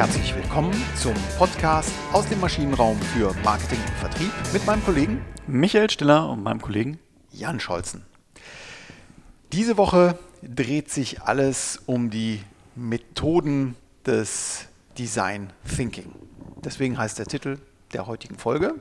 Herzlich 0.00 0.34
willkommen 0.34 0.72
zum 0.96 1.12
Podcast 1.36 1.92
aus 2.14 2.26
dem 2.26 2.40
Maschinenraum 2.40 2.98
für 2.98 3.34
Marketing 3.44 3.78
und 3.80 3.96
Vertrieb 3.96 4.32
mit 4.50 4.64
meinem 4.64 4.82
Kollegen 4.82 5.22
Michael 5.46 5.90
Stiller 5.90 6.30
und 6.30 6.42
meinem 6.42 6.62
Kollegen 6.62 6.98
Jan 7.32 7.60
Scholzen. 7.60 8.06
Diese 9.52 9.76
Woche 9.76 10.18
dreht 10.40 10.90
sich 10.90 11.20
alles 11.20 11.82
um 11.84 12.08
die 12.08 12.40
Methoden 12.76 13.76
des 14.06 14.68
Design 14.96 15.52
Thinking. 15.76 16.10
Deswegen 16.64 16.96
heißt 16.96 17.18
der 17.18 17.26
Titel 17.26 17.58
der 17.92 18.06
heutigen 18.06 18.38
Folge 18.38 18.76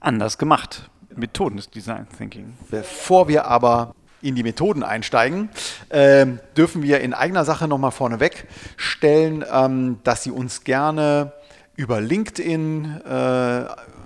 Anders 0.00 0.38
gemacht. 0.38 0.90
Methoden 1.14 1.56
des 1.56 1.70
Design 1.70 2.08
Thinking. 2.18 2.54
Bevor 2.68 3.28
wir 3.28 3.46
aber 3.46 3.94
in 4.24 4.34
die 4.34 4.42
Methoden 4.42 4.82
einsteigen, 4.82 5.50
äh, 5.90 6.26
dürfen 6.56 6.82
wir 6.82 7.00
in 7.00 7.12
eigener 7.12 7.44
Sache 7.44 7.68
nochmal 7.68 7.90
vorneweg 7.90 8.46
stellen, 8.76 9.44
ähm, 9.52 9.98
dass 10.02 10.22
Sie 10.22 10.30
uns 10.30 10.64
gerne 10.64 11.32
über 11.76 12.00
LinkedIn 12.00 13.00
äh, 13.04 13.64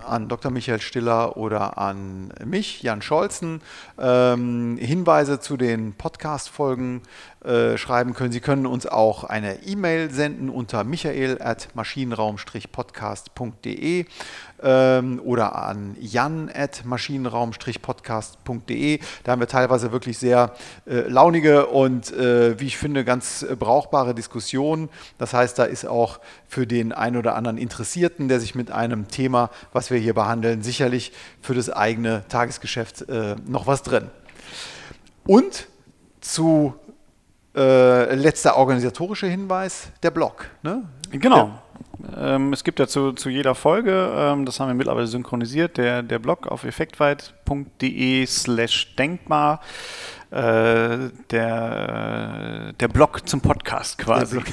an 0.09 0.29
Dr. 0.29 0.51
Michael 0.51 0.81
Stiller 0.81 1.37
oder 1.37 1.79
an 1.79 2.33
mich, 2.45 2.83
Jan 2.83 3.03
Scholzen, 3.03 3.61
ähm, 3.99 4.79
Hinweise 4.81 5.39
zu 5.39 5.57
den 5.57 5.93
Podcast-Folgen 5.93 7.03
äh, 7.45 7.79
schreiben 7.79 8.15
können. 8.15 8.33
Sie 8.33 8.41
können 8.41 8.67
uns 8.67 8.85
auch 8.85 9.23
eine 9.23 9.63
E-Mail 9.63 10.11
senden 10.11 10.51
unter 10.51 10.83
michael 10.83 11.41
at 11.41 11.69
maschinenraum-podcast.de 11.75 14.07
ähm, 14.61 15.21
oder 15.25 15.55
an 15.55 15.97
jan 16.01 16.51
at 16.53 16.85
maschinenraum-podcast.de. 16.85 18.99
Da 19.23 19.31
haben 19.31 19.39
wir 19.39 19.47
teilweise 19.47 19.93
wirklich 19.93 20.19
sehr 20.19 20.53
äh, 20.85 21.03
launige 21.03 21.67
und, 21.67 22.13
äh, 22.13 22.59
wie 22.59 22.67
ich 22.67 22.77
finde, 22.77 23.05
ganz 23.05 23.47
brauchbare 23.57 24.17
Diskussionen. 24.17 24.89
Das 25.19 25.33
heißt, 25.33 25.61
da 25.61 25.65
ist 25.65 25.87
auch 25.87 26.19
für 26.49 26.67
den 26.67 26.93
einen 26.93 27.17
oder 27.17 27.37
anderen 27.37 27.57
Interessierten, 27.57 28.27
der 28.27 28.41
sich 28.41 28.57
mit 28.57 28.73
einem 28.73 29.07
Thema, 29.07 29.51
was 29.73 29.93
wir 29.93 29.99
hier 29.99 30.15
behandeln, 30.15 30.63
sicherlich 30.63 31.13
für 31.41 31.55
das 31.55 31.71
eigene 31.71 32.25
Tagesgeschäft 32.29 33.09
äh, 33.09 33.37
noch 33.47 33.69
was 33.69 33.85
drin. 33.85 34.11
Und 35.25 35.69
zu 36.21 36.75
äh, 37.59 38.15
letzter 38.15 38.57
organisatorischer 38.57 39.27
Hinweis, 39.27 39.91
der 40.03 40.13
Blog. 40.13 40.47
Ne? 40.63 40.85
Genau. 41.11 41.51
Ähm, 42.17 42.53
es 42.53 42.63
gibt 42.63 42.79
ja 42.79 42.87
zu, 42.87 43.13
zu 43.13 43.29
jeder 43.29 43.57
Folge, 43.57 44.13
ähm, 44.15 44.47
das 44.47 44.61
haben 44.61 44.69
wir 44.69 44.75
mittlerweile 44.75 45.09
synchronisiert, 45.09 45.77
der, 45.77 46.03
der 46.03 46.21
Blog 46.21 46.47
auf 46.47 46.65
effektweit.de 46.65 48.27
slash 48.27 48.95
denkbar. 48.95 49.61
Äh, 50.31 51.09
der, 51.31 52.75
der 52.79 52.89
Blog 52.89 53.27
zum 53.27 53.41
Podcast 53.41 53.99
quasi. 53.99 54.41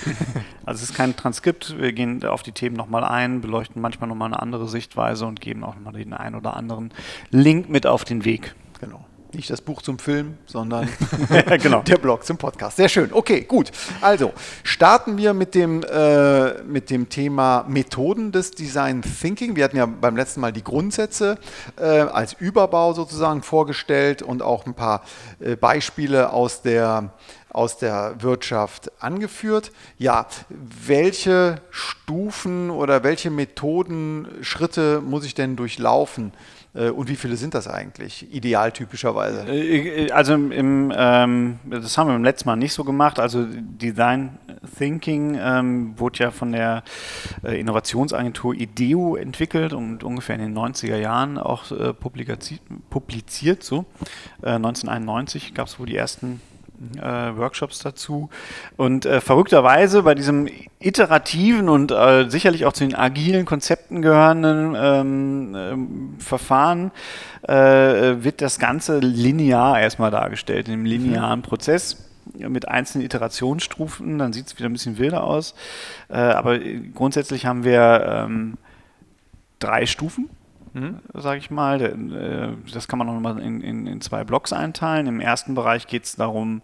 Also 0.68 0.82
es 0.82 0.90
ist 0.90 0.96
kein 0.98 1.16
Transkript, 1.16 1.80
wir 1.80 1.94
gehen 1.94 2.26
auf 2.26 2.42
die 2.42 2.52
Themen 2.52 2.76
nochmal 2.76 3.04
ein, 3.04 3.42
beleuchten 3.42 3.80
manchmal 3.80 4.10
nochmal 4.10 4.30
eine 4.30 4.42
andere 4.42 4.68
Sichtweise 4.68 5.28
und 5.28 5.40
geben 5.40 5.64
auch 5.64 5.76
nochmal 5.76 5.94
den 5.94 6.14
einen 6.14 6.34
oder 6.34 6.58
anderen 6.58 6.92
Link 7.30 7.70
mit 7.70 7.86
auf 7.86 8.04
den 8.04 8.26
Weg. 8.26 8.56
Genau. 8.82 9.06
Nicht 9.36 9.50
das 9.50 9.60
Buch 9.60 9.82
zum 9.82 10.00
Film, 10.00 10.38
sondern 10.46 10.88
genau. 11.62 11.82
der 11.88 11.98
Blog 11.98 12.24
zum 12.26 12.38
Podcast. 12.38 12.78
Sehr 12.78 12.88
schön. 12.88 13.12
Okay, 13.12 13.42
gut. 13.42 13.70
Also 14.00 14.32
starten 14.64 15.18
wir 15.18 15.34
mit 15.34 15.56
dem, 15.56 15.84
äh, 15.84 16.64
mit 16.64 16.90
dem 16.90 17.10
Thema 17.10 17.66
Methoden 17.68 18.32
des 18.32 18.52
Design 18.52 19.02
Thinking. 19.02 19.58
Wir 19.58 19.66
hatten 19.66 19.76
ja 19.76 19.88
beim 19.88 20.16
letzten 20.16 20.40
Mal 20.40 20.54
die 20.54 20.64
Grundsätze 20.64 21.38
äh, 21.78 21.84
als 21.84 22.32
Überbau 22.34 22.94
sozusagen 22.94 23.42
vorgestellt 23.42 24.22
und 24.22 24.42
auch 24.42 24.66
ein 24.66 24.74
paar 24.74 25.04
äh, 25.42 25.58
Beispiele 25.58 26.32
aus 26.32 26.62
der 26.62 27.12
aus 27.50 27.78
der 27.78 28.16
Wirtschaft 28.20 28.92
angeführt. 29.02 29.72
Ja, 29.98 30.28
welche 30.50 31.62
Stufen 31.70 32.70
oder 32.70 33.04
welche 33.04 33.30
Methoden, 33.30 34.28
Schritte 34.42 35.00
muss 35.00 35.24
ich 35.24 35.36
denn 35.36 35.56
durchlaufen, 35.56 36.34
und 36.76 37.10
wie 37.10 37.16
viele 37.16 37.38
sind 37.38 37.54
das 37.54 37.68
eigentlich, 37.68 38.34
idealtypischerweise? 38.34 39.48
Äh, 39.48 40.06
äh, 40.06 40.12
also 40.12 40.34
im, 40.34 40.92
ähm, 40.96 41.60
das 41.66 41.98
haben 41.98 42.08
wir 42.08 42.14
beim 42.14 42.24
letzten 42.24 42.50
Mal 42.50 42.56
nicht 42.58 42.74
so 42.74 42.84
gemacht. 42.84 43.20
Also 43.20 43.46
Design 43.50 44.38
Thinking 44.78 45.38
ähm, 45.40 45.94
wurde 45.98 46.20
ja 46.20 46.32
von 46.32 46.52
der 46.52 46.84
äh, 47.44 47.60
Innovationsagentur 47.60 48.54
IDEO 48.54 49.16
entwickelt 49.16 49.74
und 49.74 50.04
ungefähr 50.04 50.36
in 50.36 50.42
den 50.42 50.58
90er 50.58 50.98
Jahren 50.98 51.38
auch 51.38 51.72
äh, 51.72 51.94
publiziert. 51.94 53.64
So. 53.64 53.86
Äh, 54.42 54.56
1991 54.56 55.54
gab 55.54 55.68
es 55.68 55.80
wohl 55.80 55.86
die 55.86 55.96
ersten 55.96 56.42
äh, 56.54 56.55
Workshops 57.00 57.80
dazu. 57.80 58.30
Und 58.78 59.06
äh, 59.06 59.22
verrückterweise 59.22 60.04
bei 60.04 60.16
diesem 60.16 60.48
iterativen 60.80 61.70
und 61.70 61.92
äh, 61.92 62.30
sicherlich 62.30 62.66
auch 62.66 62.74
zu 62.74 62.84
den 62.84 62.96
agilen 62.96 63.46
Konzepten 63.46 64.02
gehörenden 64.02 64.76
ähm, 64.78 65.56
ähm 65.56 66.16
Verfahren 66.20 66.92
äh, 67.44 67.54
wird 67.54 68.42
das 68.42 68.60
Ganze 68.60 69.00
linear 69.00 69.80
erstmal 69.80 70.12
dargestellt, 70.12 70.68
in 70.68 70.74
einem 70.74 70.86
linearen 70.86 71.40
mhm. 71.40 71.44
Prozess 71.44 71.98
mit 72.38 72.68
einzelnen 72.68 73.06
Iterationsstufen, 73.06 74.18
dann 74.18 74.34
sieht 74.34 74.48
es 74.48 74.58
wieder 74.58 74.68
ein 74.68 74.74
bisschen 74.74 74.98
wilder 74.98 75.24
aus. 75.24 75.54
Äh, 76.10 76.16
aber 76.16 76.60
grundsätzlich 76.60 77.46
haben 77.46 77.64
wir 77.64 78.26
ähm, 78.26 78.58
drei 79.60 79.86
Stufen 79.86 80.30
mhm. 80.76 81.00
sage 81.14 81.40
ich 81.40 81.50
mal. 81.50 81.82
Äh, 81.82 82.72
das 82.72 82.88
kann 82.88 83.00
man 83.00 83.08
noch 83.08 83.20
mal 83.20 83.40
in, 83.40 83.62
in, 83.62 83.88
in 83.88 84.02
zwei 84.02 84.24
Blocks 84.24 84.54
einteilen. 84.54 85.08
Im 85.08 85.20
ersten 85.20 85.56
Bereich 85.56 85.88
geht 85.88 86.04
es 86.04 86.16
darum, 86.16 86.62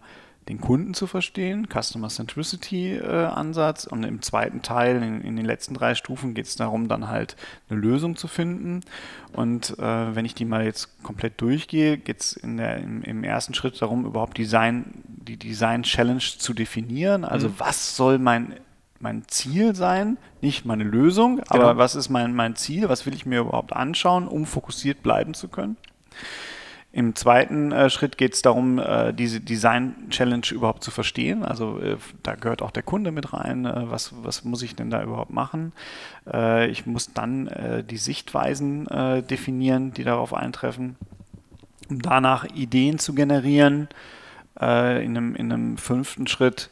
den 0.48 0.60
Kunden 0.60 0.92
zu 0.92 1.06
verstehen, 1.06 1.68
Customer 1.68 2.08
Centricity 2.08 2.96
äh, 2.96 3.26
Ansatz. 3.26 3.86
Und 3.86 4.02
im 4.04 4.22
zweiten 4.22 4.62
Teil, 4.62 5.02
in, 5.02 5.20
in 5.20 5.36
den 5.36 5.46
letzten 5.46 5.74
drei 5.74 5.94
Stufen, 5.94 6.34
geht 6.34 6.46
es 6.46 6.56
darum, 6.56 6.88
dann 6.88 7.08
halt 7.08 7.36
eine 7.68 7.78
Lösung 7.78 8.16
zu 8.16 8.26
finden. 8.26 8.80
Und 9.32 9.78
äh, 9.78 10.14
wenn 10.14 10.24
ich 10.24 10.34
die 10.34 10.44
mal 10.44 10.64
jetzt 10.64 11.02
komplett 11.02 11.40
durchgehe, 11.40 11.96
geht 11.96 12.20
es 12.20 12.32
im, 12.34 12.58
im 12.58 13.24
ersten 13.24 13.54
Schritt 13.54 13.80
darum, 13.80 14.04
überhaupt 14.04 14.36
Design, 14.36 14.84
die 15.06 15.36
Design 15.36 15.84
Challenge 15.84 16.20
zu 16.20 16.52
definieren. 16.54 17.24
Also 17.24 17.48
mhm. 17.48 17.54
was 17.58 17.96
soll 17.96 18.18
mein 18.18 18.54
mein 19.02 19.24
Ziel 19.26 19.74
sein, 19.74 20.16
nicht 20.40 20.64
meine 20.64 20.84
Lösung, 20.84 21.36
genau. 21.36 21.46
aber 21.50 21.76
was 21.76 21.94
ist 21.94 22.08
mein, 22.08 22.34
mein 22.34 22.56
Ziel, 22.56 22.88
was 22.88 23.04
will 23.04 23.14
ich 23.14 23.26
mir 23.26 23.40
überhaupt 23.40 23.72
anschauen, 23.72 24.28
um 24.28 24.46
fokussiert 24.46 25.02
bleiben 25.02 25.34
zu 25.34 25.48
können. 25.48 25.76
Im 26.94 27.14
zweiten 27.14 27.72
äh, 27.72 27.88
Schritt 27.88 28.18
geht 28.18 28.34
es 28.34 28.42
darum, 28.42 28.78
äh, 28.78 29.14
diese 29.14 29.40
Design-Challenge 29.40 30.46
überhaupt 30.50 30.84
zu 30.84 30.90
verstehen. 30.90 31.42
Also 31.42 31.78
äh, 31.78 31.96
da 32.22 32.34
gehört 32.34 32.60
auch 32.60 32.70
der 32.70 32.82
Kunde 32.82 33.12
mit 33.12 33.32
rein. 33.32 33.64
Äh, 33.64 33.90
was, 33.90 34.12
was 34.22 34.44
muss 34.44 34.60
ich 34.60 34.76
denn 34.76 34.90
da 34.90 35.02
überhaupt 35.02 35.32
machen? 35.32 35.72
Äh, 36.30 36.68
ich 36.68 36.84
muss 36.84 37.14
dann 37.14 37.46
äh, 37.46 37.82
die 37.82 37.96
Sichtweisen 37.96 38.84
definieren, 39.30 39.92
die 39.94 40.04
darauf 40.04 40.34
eintreffen, 40.34 40.96
um 41.88 42.02
danach 42.02 42.44
Ideen 42.44 42.98
zu 42.98 43.14
generieren. 43.14 43.88
in, 44.60 44.66
einem, 44.66 45.34
in 45.34 45.50
einem 45.50 45.78
fünften 45.78 46.26
Schritt 46.26 46.68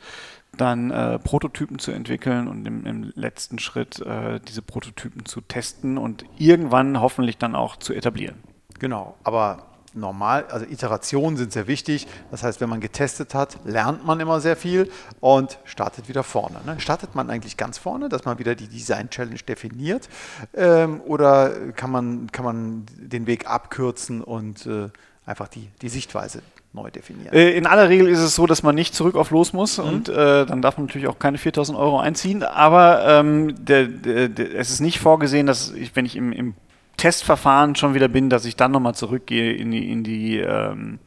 dann 0.60 0.90
äh, 0.90 1.18
Prototypen 1.18 1.78
zu 1.78 1.90
entwickeln 1.92 2.48
und 2.48 2.66
im, 2.66 2.86
im 2.86 3.12
letzten 3.14 3.58
Schritt 3.58 4.00
äh, 4.00 4.40
diese 4.40 4.62
Prototypen 4.62 5.24
zu 5.24 5.40
testen 5.40 5.98
und 5.98 6.24
irgendwann 6.38 7.00
hoffentlich 7.00 7.38
dann 7.38 7.54
auch 7.54 7.76
zu 7.76 7.94
etablieren. 7.94 8.36
Genau, 8.78 9.16
aber 9.24 9.66
normal, 9.94 10.46
also 10.50 10.66
Iterationen 10.66 11.36
sind 11.36 11.52
sehr 11.52 11.66
wichtig. 11.66 12.06
Das 12.30 12.42
heißt, 12.42 12.60
wenn 12.60 12.68
man 12.68 12.80
getestet 12.80 13.34
hat, 13.34 13.58
lernt 13.64 14.04
man 14.06 14.20
immer 14.20 14.40
sehr 14.40 14.56
viel 14.56 14.90
und 15.20 15.58
startet 15.64 16.08
wieder 16.08 16.22
vorne. 16.22 16.60
Ne? 16.64 16.78
Startet 16.78 17.14
man 17.14 17.30
eigentlich 17.30 17.56
ganz 17.56 17.78
vorne, 17.78 18.08
dass 18.08 18.24
man 18.24 18.38
wieder 18.38 18.54
die 18.54 18.68
Design 18.68 19.10
Challenge 19.10 19.40
definiert 19.40 20.08
ähm, 20.54 21.00
oder 21.02 21.72
kann 21.72 21.90
man, 21.90 22.30
kann 22.30 22.44
man 22.44 22.86
den 22.96 23.26
Weg 23.26 23.48
abkürzen 23.48 24.22
und 24.22 24.66
äh, 24.66 24.88
einfach 25.26 25.48
die, 25.48 25.70
die 25.82 25.88
Sichtweise 25.88 26.42
neu 26.72 26.90
definieren. 26.90 27.32
Äh, 27.32 27.50
in 27.50 27.66
aller 27.66 27.88
Regel 27.88 28.08
ist 28.08 28.20
es 28.20 28.34
so, 28.34 28.46
dass 28.46 28.62
man 28.62 28.74
nicht 28.74 28.94
zurück 28.94 29.16
auf 29.16 29.30
los 29.30 29.52
muss 29.52 29.78
mhm. 29.78 29.84
und 29.84 30.08
äh, 30.08 30.46
dann 30.46 30.62
darf 30.62 30.76
man 30.76 30.86
natürlich 30.86 31.08
auch 31.08 31.18
keine 31.18 31.38
4000 31.38 31.76
Euro 31.76 31.98
einziehen, 31.98 32.42
aber 32.42 33.04
ähm, 33.06 33.54
der, 33.64 33.86
der, 33.86 34.28
der, 34.28 34.54
es 34.54 34.70
ist 34.70 34.80
nicht 34.80 34.98
vorgesehen, 35.00 35.46
dass 35.46 35.72
ich, 35.72 35.94
wenn 35.96 36.06
ich 36.06 36.16
im, 36.16 36.32
im 36.32 36.54
Testverfahren 36.96 37.76
schon 37.76 37.94
wieder 37.94 38.08
bin, 38.08 38.28
dass 38.28 38.44
ich 38.44 38.56
dann 38.56 38.72
nochmal 38.72 38.94
zurückgehe 38.94 39.54
in 39.54 39.70
die, 39.70 39.90
in 39.90 40.04
die, 40.04 40.38
ähm, 40.38 40.98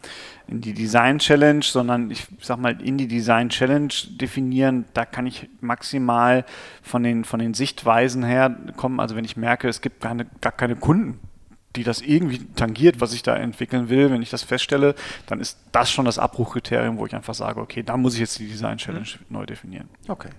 in 0.48 0.60
die 0.60 0.74
Design 0.74 1.20
Challenge, 1.20 1.64
sondern 1.64 2.10
ich 2.10 2.26
sag 2.42 2.58
mal, 2.58 2.82
in 2.82 2.98
die 2.98 3.08
Design 3.08 3.50
Challenge 3.50 3.94
definieren, 4.20 4.86
da 4.94 5.06
kann 5.06 5.28
ich 5.28 5.50
maximal 5.62 6.46
von 6.82 7.04
den, 7.04 7.24
von 7.24 7.40
den 7.40 7.54
Sichtweisen 7.54 8.24
her 8.24 8.58
kommen. 8.76 9.00
Also 9.00 9.16
wenn 9.16 9.24
ich 9.24 9.38
merke, 9.38 9.68
es 9.68 9.82
gibt 9.82 10.02
keine, 10.02 10.26
gar 10.42 10.52
keine 10.52 10.76
Kunden, 10.76 11.20
die 11.76 11.84
das 11.84 12.02
irgendwie 12.02 12.46
tangiert, 12.56 13.02
was 13.02 13.14
ich 13.14 13.24
da 13.24 13.36
entwickeln 13.36 13.90
will, 13.90 14.12
wenn 14.12 14.22
ich 14.22 14.30
das 14.30 14.44
feststelle, 14.44 14.96
dann 15.28 15.40
ist 15.40 15.58
das 15.72 15.92
schon 15.92 16.06
das 16.06 16.20
Abbruchkriterium, 16.20 16.98
wo 16.98 17.06
ich 17.06 17.16
einfach 17.16 17.34
sage, 17.34 17.60
okay, 17.60 17.84
da 17.84 17.98
muss 17.98 18.14
ich 18.14 18.20
jetzt 18.20 18.40
die 18.40 18.48
Design 18.48 18.78
Challenge 18.78 19.08
mhm. 19.08 19.26
neu 19.30 19.46
definieren. 19.46 19.90
Okay. 20.08 20.30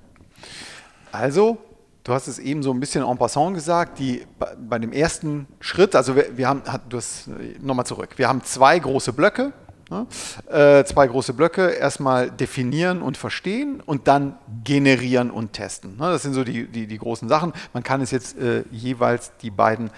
Also, 1.11 1.59
du 2.05 2.13
hast 2.13 2.29
es 2.29 2.39
eben 2.39 2.63
so 2.63 2.73
ein 2.73 2.81
bisschen 2.81 3.05
en 3.05 3.19
passant 3.19 3.55
gesagt, 3.55 3.99
die 3.99 4.27
bei 4.69 4.79
dem 4.79 4.93
ersten 4.93 5.47
Schritt, 5.61 5.97
also 5.97 6.15
wir, 6.17 6.37
wir 6.37 6.49
haben, 6.49 6.63
du 6.89 6.97
hast 6.97 7.29
nochmal 7.61 7.87
zurück, 7.87 8.11
wir 8.17 8.29
haben 8.29 8.43
zwei 8.45 8.79
große 8.79 9.13
Blöcke, 9.13 9.53
Ne? 9.91 10.07
Äh, 10.51 10.85
zwei 10.85 11.07
große 11.07 11.35
Blöcke, 11.35 11.69
erstmal 11.69 12.31
definieren 12.31 13.03
und 13.03 13.17
verstehen 13.17 13.81
und 13.85 14.09
dann 14.09 14.37
generieren 14.65 15.31
und 15.31 15.53
testen. 15.53 15.97
Ne? 15.97 16.11
Das 16.11 16.23
sind 16.23 16.35
so 16.35 16.45
die, 16.45 16.67
die, 16.67 16.87
die, 16.87 16.99
großen 16.99 17.29
Sachen. 17.29 17.53
Man 17.73 17.83
kann 17.83 18.01
es 18.01 18.11
jetzt 18.11 18.39
äh, 18.39 18.65
jeweils 18.71 19.33
die 19.43 19.51
beiden 19.51 19.91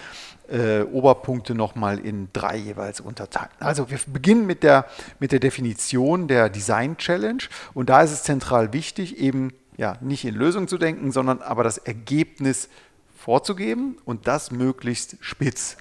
äh, 0.49 0.81
Oberpunkte 0.81 1.55
nochmal 1.55 1.99
in 1.99 2.29
drei 2.33 2.57
jeweils 2.57 2.99
unterteilen. 2.99 3.49
Also 3.59 3.89
wir 3.89 3.99
beginnen 4.07 4.45
mit 4.45 4.63
der, 4.63 4.85
mit 5.19 5.31
der 5.31 5.39
Definition 5.39 6.27
der 6.27 6.49
Design 6.49 6.97
Challenge 6.97 7.43
und 7.73 7.89
da 7.89 8.01
ist 8.01 8.11
es 8.11 8.23
zentral 8.23 8.73
wichtig, 8.73 9.17
eben 9.17 9.53
ja, 9.77 9.97
nicht 10.01 10.25
in 10.25 10.35
Lösungen 10.35 10.67
zu 10.67 10.77
denken, 10.77 11.11
sondern 11.11 11.41
aber 11.41 11.63
das 11.63 11.77
Ergebnis 11.77 12.69
vorzugeben 13.15 13.97
und 14.05 14.27
das 14.27 14.51
möglichst 14.51 15.17
spitz. 15.21 15.77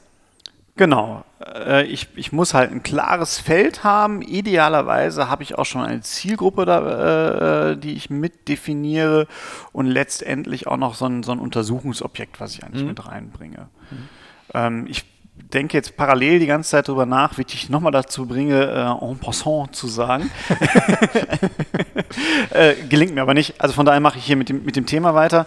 Genau. 0.77 1.25
Äh, 1.43 1.85
ich, 1.87 2.09
ich 2.17 2.33
muss 2.33 2.53
halt 2.53 2.71
ein 2.71 2.83
klares 2.83 3.39
Feld 3.39 3.83
haben. 3.83 4.21
Idealerweise 4.21 5.31
habe 5.31 5.43
ich 5.43 5.57
auch 5.57 5.65
schon 5.65 5.81
eine 5.83 6.03
Zielgruppe, 6.03 6.67
da, 6.67 7.71
äh, 7.71 7.77
die 7.79 7.95
ich 7.95 8.11
mit 8.11 8.49
definiere 8.49 9.27
und 9.73 9.87
letztendlich 9.87 10.67
auch 10.67 10.77
noch 10.77 10.95
so 10.95 11.07
ein, 11.07 11.23
so 11.23 11.33
ein 11.33 11.39
Untersuchungsobjekt, 11.39 12.41
was 12.41 12.55
ich 12.55 12.65
eigentlich 12.65 12.83
mhm. 12.83 12.89
mit 12.89 13.07
reinbringe. 13.07 13.69
Mhm. 13.91 14.09
Ähm, 14.57 14.87
ich 14.89 15.05
denke 15.53 15.77
jetzt 15.77 15.97
parallel 15.97 16.39
die 16.39 16.47
ganze 16.47 16.71
Zeit 16.71 16.89
darüber 16.89 17.07
nach, 17.07 17.39
wie 17.39 17.45
ich 17.47 17.69
nochmal 17.69 17.93
dazu 17.93 18.27
bringe, 18.27 18.65
äh, 18.65 19.05
en 19.05 19.19
passant 19.19 19.75
zu 19.77 19.87
sagen. 19.87 20.31
äh, 22.51 22.75
gelingt 22.89 23.15
mir 23.15 23.23
aber 23.23 23.35
nicht. 23.35 23.61
Also 23.61 23.75
von 23.75 23.87
daher 23.87 24.01
mache 24.01 24.19
ich 24.19 24.25
hier 24.25 24.37
mit 24.37 24.49
dem, 24.49 24.65
mit 24.65 24.77
dem 24.77 24.87
Thema 24.87 25.15
weiter. 25.15 25.47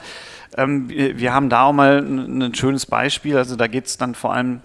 Ähm, 0.57 0.89
wir, 0.89 1.19
wir, 1.19 1.33
haben 1.33 1.49
da 1.49 1.63
auch 1.63 1.73
mal 1.73 1.99
ein, 1.99 2.41
ein 2.41 2.55
schönes 2.55 2.85
Beispiel. 2.85 3.37
Also 3.37 3.55
da 3.55 3.67
geht 3.67 3.87
es 3.87 3.97
dann 3.97 4.15
vor 4.15 4.33
allem 4.33 4.61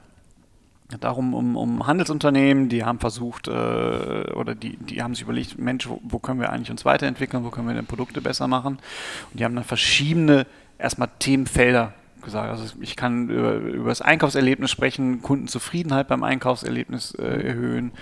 darum, 1.01 1.35
um, 1.35 1.57
um 1.57 1.87
Handelsunternehmen, 1.87 2.69
die 2.69 2.85
haben 2.85 3.01
versucht 3.01 3.49
äh, 3.49 3.51
oder 3.51 4.55
die, 4.55 4.77
die 4.77 5.03
haben 5.03 5.15
sich 5.15 5.25
überlegt, 5.25 5.59
Mensch, 5.59 5.89
wo, 5.89 6.01
wo, 6.05 6.19
können 6.19 6.41
wir 6.41 6.53
eigentlich 6.53 6.71
uns 6.71 6.85
weiterentwickeln, 6.85 7.45
wo 7.45 7.51
können 7.51 7.67
wir 7.67 7.75
denn 7.75 7.87
Produkte 7.87 8.21
besser 8.21 8.47
machen? 8.47 8.79
Und 9.31 9.41
die 9.41 9.45
haben 9.45 9.55
dann 9.55 9.65
verschiedene 9.65 10.47
erstmal 10.79 11.09
Themenfelder 11.19 11.95
gesagt. 12.25 12.51
Also 12.51 12.75
ich 12.81 12.97
kann 12.97 13.29
über, 13.29 13.55
über 13.55 13.89
das 13.89 14.03
Einkaufserlebnis 14.03 14.71
sprechen, 14.71 15.23
Kundenzufriedenheit 15.23 16.09
beim 16.09 16.23
Einkaufserlebnis 16.23 17.15
äh, 17.15 17.23
erhöhen, 17.23 17.93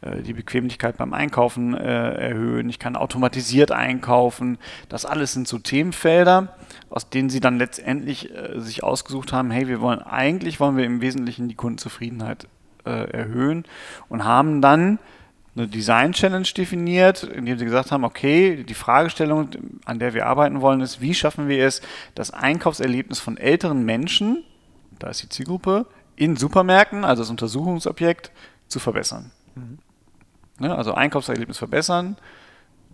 äh, 0.00 0.22
die 0.22 0.32
Bequemlichkeit 0.32 0.96
beim 0.96 1.12
Einkaufen 1.12 1.74
äh, 1.74 2.28
erhöhen, 2.28 2.68
ich 2.68 2.78
kann 2.78 2.96
automatisiert 2.96 3.72
einkaufen. 3.72 4.58
Das 4.88 5.04
alles 5.04 5.32
sind 5.32 5.48
so 5.48 5.58
Themenfelder, 5.58 6.56
aus 6.88 7.10
denen 7.10 7.30
sie 7.30 7.40
dann 7.40 7.58
letztendlich 7.58 8.34
äh, 8.34 8.58
sich 8.60 8.82
ausgesucht 8.82 9.32
haben, 9.32 9.50
hey, 9.50 9.68
wir 9.68 9.80
wollen 9.80 10.00
eigentlich 10.00 10.60
wollen 10.60 10.76
wir 10.76 10.84
im 10.84 11.00
Wesentlichen 11.00 11.48
die 11.48 11.54
Kundenzufriedenheit 11.54 12.46
äh, 12.84 13.10
erhöhen 13.10 13.64
und 14.08 14.24
haben 14.24 14.60
dann 14.60 14.98
eine 15.54 15.68
Design 15.68 16.12
Challenge 16.12 16.48
definiert, 16.56 17.24
indem 17.24 17.58
sie 17.58 17.64
gesagt 17.64 17.92
haben, 17.92 18.04
okay, 18.04 18.64
die 18.64 18.74
Fragestellung, 18.74 19.50
an 19.84 19.98
der 19.98 20.14
wir 20.14 20.26
arbeiten 20.26 20.60
wollen, 20.60 20.80
ist, 20.80 21.00
wie 21.00 21.14
schaffen 21.14 21.48
wir 21.48 21.66
es, 21.66 21.82
das 22.14 22.30
Einkaufserlebnis 22.30 23.20
von 23.20 23.36
älteren 23.36 23.84
Menschen, 23.84 24.44
da 24.98 25.08
ist 25.08 25.22
die 25.22 25.28
Zielgruppe, 25.28 25.86
in 26.16 26.36
Supermärkten, 26.36 27.04
also 27.04 27.22
das 27.22 27.30
Untersuchungsobjekt, 27.30 28.30
zu 28.68 28.78
verbessern. 28.78 29.30
Mhm. 29.54 29.78
Ne, 30.58 30.74
also 30.74 30.94
Einkaufserlebnis 30.94 31.58
verbessern, 31.58 32.16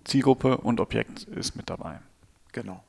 Zielgruppe 0.04 0.56
und 0.56 0.80
Objekt 0.80 1.24
ist 1.24 1.54
mit 1.54 1.70
dabei. 1.70 2.00
Genau 2.52 2.82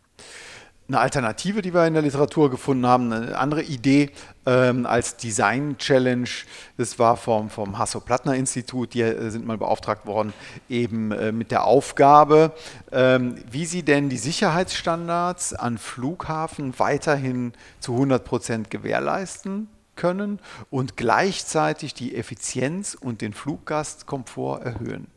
eine 0.89 0.99
Alternative, 0.99 1.61
die 1.61 1.73
wir 1.73 1.85
in 1.85 1.93
der 1.93 2.01
Literatur 2.01 2.49
gefunden 2.49 2.85
haben, 2.85 3.13
eine 3.13 3.37
andere 3.37 3.61
Idee 3.61 4.09
ähm, 4.45 4.87
als 4.87 5.17
Design 5.17 5.77
Challenge. 5.77 6.29
Das 6.77 6.97
war 6.97 7.15
vom, 7.15 7.51
vom 7.51 7.77
Hasso-Plattner-Institut, 7.77 8.95
die 8.95 9.01
äh, 9.01 9.29
sind 9.29 9.45
mal 9.45 9.57
beauftragt 9.57 10.07
worden, 10.07 10.33
eben 10.67 11.11
äh, 11.11 11.31
mit 11.31 11.51
der 11.51 11.65
Aufgabe, 11.65 12.53
ähm, 12.91 13.35
wie 13.49 13.65
sie 13.65 13.83
denn 13.83 14.09
die 14.09 14.17
Sicherheitsstandards 14.17 15.53
an 15.53 15.77
Flughafen 15.77 16.73
weiterhin 16.79 17.53
zu 17.79 17.93
100 17.93 18.25
Prozent 18.25 18.69
gewährleisten 18.71 19.69
können 19.95 20.39
und 20.71 20.97
gleichzeitig 20.97 21.93
die 21.93 22.15
Effizienz 22.15 22.97
und 22.99 23.21
den 23.21 23.33
Fluggastkomfort 23.33 24.63
erhöhen. 24.63 25.07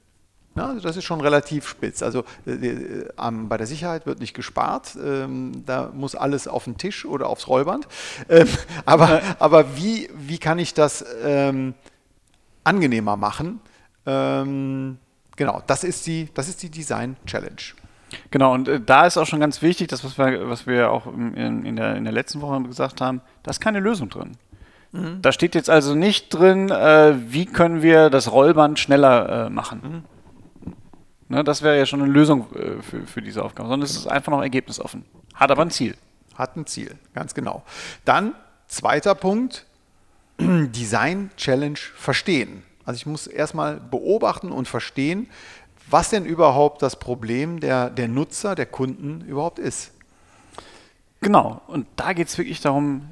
Also 0.54 0.80
das 0.80 0.96
ist 0.96 1.04
schon 1.04 1.20
relativ 1.20 1.66
spitz. 1.66 2.02
Also 2.02 2.24
äh, 2.46 2.52
äh, 2.52 3.08
bei 3.16 3.56
der 3.56 3.66
Sicherheit 3.66 4.06
wird 4.06 4.20
nicht 4.20 4.34
gespart. 4.34 4.96
Ähm, 5.02 5.64
da 5.64 5.90
muss 5.94 6.14
alles 6.14 6.46
auf 6.46 6.64
den 6.64 6.76
Tisch 6.76 7.04
oder 7.04 7.28
aufs 7.28 7.48
Rollband. 7.48 7.88
Ähm, 8.28 8.48
aber 8.84 9.22
aber 9.38 9.76
wie, 9.76 10.10
wie 10.14 10.38
kann 10.38 10.58
ich 10.58 10.74
das 10.74 11.04
ähm, 11.24 11.74
angenehmer 12.64 13.16
machen? 13.16 13.60
Ähm, 14.06 14.98
genau, 15.36 15.62
das 15.66 15.84
ist 15.84 16.06
die, 16.06 16.28
das 16.34 16.48
ist 16.48 16.62
die 16.62 16.70
Design 16.70 17.16
Challenge. 17.26 17.62
Genau, 18.30 18.52
und 18.52 18.68
äh, 18.68 18.80
da 18.80 19.06
ist 19.06 19.16
auch 19.16 19.26
schon 19.26 19.40
ganz 19.40 19.62
wichtig, 19.62 19.88
das, 19.88 20.04
was 20.04 20.18
wir, 20.18 20.48
was 20.48 20.66
wir 20.66 20.90
auch 20.90 21.06
in, 21.06 21.64
in, 21.64 21.76
der, 21.76 21.96
in 21.96 22.04
der 22.04 22.12
letzten 22.12 22.40
Woche 22.40 22.60
gesagt 22.62 23.00
haben, 23.00 23.20
da 23.42 23.50
ist 23.50 23.60
keine 23.60 23.80
Lösung 23.80 24.10
drin. 24.10 24.32
Mhm. 24.92 25.22
Da 25.22 25.32
steht 25.32 25.54
jetzt 25.54 25.70
also 25.70 25.94
nicht 25.94 26.28
drin, 26.28 26.70
äh, 26.70 27.14
wie 27.32 27.46
können 27.46 27.82
wir 27.82 28.10
das 28.10 28.30
Rollband 28.30 28.78
schneller 28.78 29.46
äh, 29.46 29.50
machen. 29.50 29.80
Mhm. 29.82 30.11
Ne, 31.32 31.42
das 31.42 31.62
wäre 31.62 31.78
ja 31.78 31.86
schon 31.86 32.02
eine 32.02 32.12
Lösung 32.12 32.54
äh, 32.54 32.82
für, 32.82 33.06
für 33.06 33.22
diese 33.22 33.42
Aufgabe, 33.42 33.66
sondern 33.66 33.86
es 33.86 33.96
ist 33.96 34.06
einfach 34.06 34.30
noch 34.30 34.42
ergebnisoffen. 34.42 35.06
Hat 35.32 35.50
aber 35.50 35.62
ein 35.62 35.70
Ziel. 35.70 35.96
Hat 36.34 36.58
ein 36.58 36.66
Ziel, 36.66 36.94
ganz 37.14 37.32
genau. 37.32 37.62
Dann 38.04 38.34
zweiter 38.66 39.14
Punkt, 39.14 39.64
Design 40.38 41.30
Challenge 41.38 41.78
verstehen. 41.78 42.64
Also 42.84 42.98
ich 42.98 43.06
muss 43.06 43.26
erstmal 43.26 43.80
beobachten 43.80 44.52
und 44.52 44.68
verstehen, 44.68 45.30
was 45.88 46.10
denn 46.10 46.26
überhaupt 46.26 46.82
das 46.82 46.96
Problem 46.96 47.60
der, 47.60 47.88
der 47.88 48.08
Nutzer, 48.08 48.54
der 48.54 48.66
Kunden 48.66 49.22
überhaupt 49.22 49.58
ist. 49.58 49.90
Genau, 51.22 51.62
und 51.66 51.86
da 51.96 52.12
geht 52.12 52.28
es 52.28 52.36
wirklich 52.36 52.60
darum, 52.60 53.08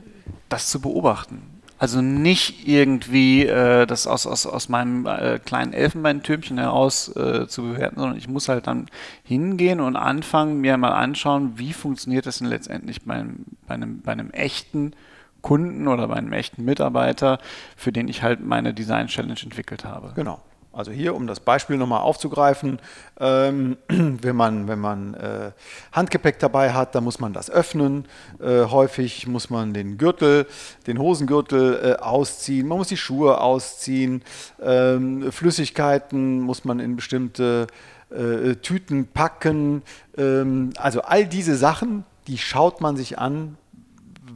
das 0.51 0.69
zu 0.69 0.83
beobachten. 0.83 1.41
Also 1.81 2.03
nicht 2.03 2.69
irgendwie 2.69 3.47
äh, 3.47 3.87
das 3.87 4.07
aus, 4.07 4.27
aus, 4.27 4.45
aus 4.45 4.69
meinem 4.69 5.07
äh, 5.07 5.39
kleinen 5.39 5.73
Elfenbeintürmchen 5.73 6.59
heraus 6.59 7.09
äh, 7.17 7.49
zu 7.49 7.63
bewerten, 7.63 7.99
sondern 7.99 8.19
ich 8.19 8.29
muss 8.29 8.51
halt 8.51 8.67
dann 8.67 8.89
hingehen 9.25 9.81
und 9.81 9.97
anfangen, 9.97 10.61
mir 10.61 10.77
mal 10.77 10.93
anschauen, 10.93 11.55
wie 11.57 11.73
funktioniert 11.73 12.27
das 12.27 12.37
denn 12.37 12.49
letztendlich 12.49 13.07
bei 13.07 13.15
einem, 13.15 13.47
bei 13.67 13.73
einem, 13.73 14.03
bei 14.03 14.13
einem 14.13 14.31
echten 14.31 14.93
Kunden 15.41 15.89
oder 15.89 16.09
bei 16.09 16.17
einem 16.17 16.35
echten 16.35 16.67
Mitarbeiter, 16.67 17.39
für 17.79 17.93
den 17.93 18.09
ich 18.09 18.23
halt 18.23 18.45
meine 18.45 18.75
Design 18.75 19.07
Challenge 19.07 19.41
entwickelt 19.43 19.87
habe. 19.87 20.13
Genau. 20.15 20.43
Also 20.81 20.93
hier, 20.93 21.15
um 21.15 21.27
das 21.27 21.41
Beispiel 21.41 21.77
nochmal 21.77 22.01
aufzugreifen, 22.01 22.79
ähm, 23.21 23.77
wenn 23.89 24.35
man, 24.35 24.67
wenn 24.67 24.79
man 24.79 25.13
äh, 25.13 25.53
Handgepäck 25.93 26.39
dabei 26.39 26.73
hat, 26.73 26.95
dann 26.95 27.05
muss 27.05 27.21
man 27.21 27.35
das 27.35 27.51
öffnen. 27.51 28.07
Äh, 28.41 28.65
häufig 28.65 29.27
muss 29.27 29.51
man 29.51 29.75
den 29.75 29.99
Gürtel, 29.99 30.47
den 30.87 30.99
Hosengürtel 30.99 31.97
äh, 31.99 32.03
ausziehen, 32.03 32.67
man 32.67 32.79
muss 32.79 32.89
die 32.89 32.97
Schuhe 32.97 33.43
ausziehen, 33.43 34.23
ähm, 34.63 35.31
Flüssigkeiten 35.31 36.41
muss 36.41 36.65
man 36.65 36.81
in 36.81 36.97
bestimmte 36.97 37.67
äh, 38.09 38.55
Tüten 38.57 39.07
packen. 39.07 39.83
Ähm, 40.17 40.71
also 40.79 41.03
all 41.03 41.27
diese 41.27 41.57
Sachen, 41.57 42.05
die 42.27 42.39
schaut 42.39 42.81
man 42.81 42.97
sich 42.97 43.19
an, 43.19 43.59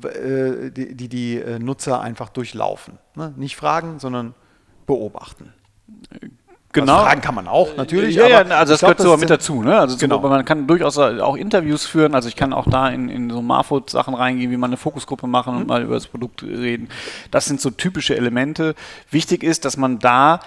äh, 0.04 0.70
die, 0.70 0.94
die, 0.94 1.08
die 1.08 1.36
äh, 1.38 1.58
Nutzer 1.58 2.02
einfach 2.02 2.28
durchlaufen. 2.28 2.98
Ne? 3.14 3.32
Nicht 3.38 3.56
fragen, 3.56 3.98
sondern 3.98 4.34
beobachten. 4.86 5.54
Genau. 6.74 6.92
Also 6.94 7.04
fragen 7.06 7.20
kann 7.20 7.34
man 7.36 7.48
auch 7.48 7.76
natürlich. 7.76 8.16
Ja, 8.16 8.26
ja 8.26 8.38
also 8.38 8.72
das 8.72 8.80
glaub, 8.80 8.96
gehört 8.96 9.00
so 9.00 9.16
mit 9.16 9.30
dazu. 9.30 9.62
Ne? 9.62 9.78
Also 9.78 9.96
genau. 9.96 10.20
so, 10.20 10.28
man 10.28 10.44
kann 10.44 10.66
durchaus 10.66 10.98
auch 10.98 11.36
Interviews 11.36 11.86
führen. 11.86 12.14
Also 12.14 12.28
ich 12.28 12.36
kann 12.36 12.52
auch 12.52 12.68
da 12.68 12.88
in, 12.88 13.08
in 13.08 13.30
so 13.30 13.40
Marfot-Sachen 13.40 14.14
reingehen, 14.14 14.50
wie 14.50 14.56
man 14.56 14.70
eine 14.70 14.76
Fokusgruppe 14.76 15.28
machen 15.28 15.54
und 15.54 15.60
mhm. 15.62 15.66
mal 15.68 15.82
über 15.82 15.94
das 15.94 16.08
Produkt 16.08 16.42
reden. 16.42 16.88
Das 17.30 17.46
sind 17.46 17.60
so 17.60 17.70
typische 17.70 18.16
Elemente. 18.16 18.74
Wichtig 19.10 19.44
ist, 19.44 19.64
dass 19.64 19.76
man 19.76 20.00
da 20.00 20.40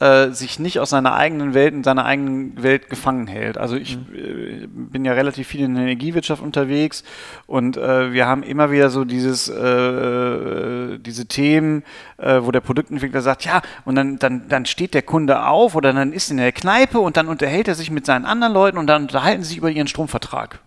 äh, 0.00 0.30
sich 0.30 0.58
nicht 0.58 0.80
aus 0.80 0.90
seiner 0.90 1.14
eigenen 1.14 1.54
Welt, 1.54 1.74
in 1.74 1.84
seiner 1.84 2.04
eigenen 2.04 2.62
Welt 2.62 2.90
gefangen 2.90 3.26
hält. 3.26 3.58
Also 3.58 3.76
ich 3.76 3.96
mhm. 3.96 4.14
äh, 4.14 4.66
bin 4.66 5.04
ja 5.04 5.12
relativ 5.12 5.48
viel 5.48 5.62
in 5.62 5.74
der 5.74 5.84
Energiewirtschaft 5.84 6.42
unterwegs 6.42 7.04
und 7.46 7.76
äh, 7.76 8.12
wir 8.12 8.26
haben 8.26 8.42
immer 8.42 8.70
wieder 8.70 8.90
so 8.90 9.04
dieses, 9.04 9.48
äh, 9.48 9.54
äh, 9.54 10.98
diese 10.98 11.26
Themen, 11.26 11.82
wo 12.16 12.52
der 12.52 12.60
Produktentwickler 12.60 13.20
sagt, 13.20 13.44
ja, 13.44 13.60
und 13.84 13.96
dann, 13.96 14.18
dann, 14.18 14.48
dann 14.48 14.66
steht 14.66 14.94
der 14.94 15.02
Kunde 15.02 15.46
auf 15.46 15.74
oder 15.74 15.92
dann 15.92 16.12
ist 16.12 16.30
in 16.30 16.36
der 16.36 16.52
Kneipe 16.52 17.00
und 17.00 17.16
dann 17.16 17.28
unterhält 17.28 17.68
er 17.68 17.74
sich 17.74 17.90
mit 17.90 18.06
seinen 18.06 18.24
anderen 18.24 18.52
Leuten 18.52 18.78
und 18.78 18.86
dann 18.86 19.02
unterhalten 19.02 19.42
sie 19.42 19.48
sich 19.48 19.58
über 19.58 19.70
ihren 19.70 19.88
Stromvertrag 19.88 20.60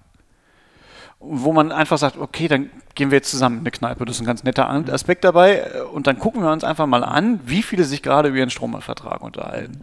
wo 1.19 1.51
man 1.51 1.71
einfach 1.71 1.97
sagt, 1.97 2.17
okay, 2.17 2.47
dann 2.47 2.69
gehen 2.93 3.09
wir 3.09 3.17
jetzt 3.17 3.31
zusammen 3.31 3.57
in 3.57 3.62
eine 3.62 3.71
Kneipe. 3.71 4.05
Das 4.05 4.17
ist 4.17 4.21
ein 4.21 4.27
ganz 4.27 4.43
netter 4.43 4.69
Aspekt 4.69 5.24
dabei. 5.24 5.83
Und 5.86 6.05
dann 6.05 6.19
gucken 6.19 6.43
wir 6.43 6.51
uns 6.51 6.63
einfach 6.63 6.86
mal 6.86 7.03
an, 7.03 7.39
wie 7.45 7.63
viele 7.63 7.86
sich 7.86 8.03
gerade 8.03 8.29
über 8.29 8.38
ihren 8.38 8.51
Stromvertrag 8.51 9.21
unterhalten. 9.21 9.81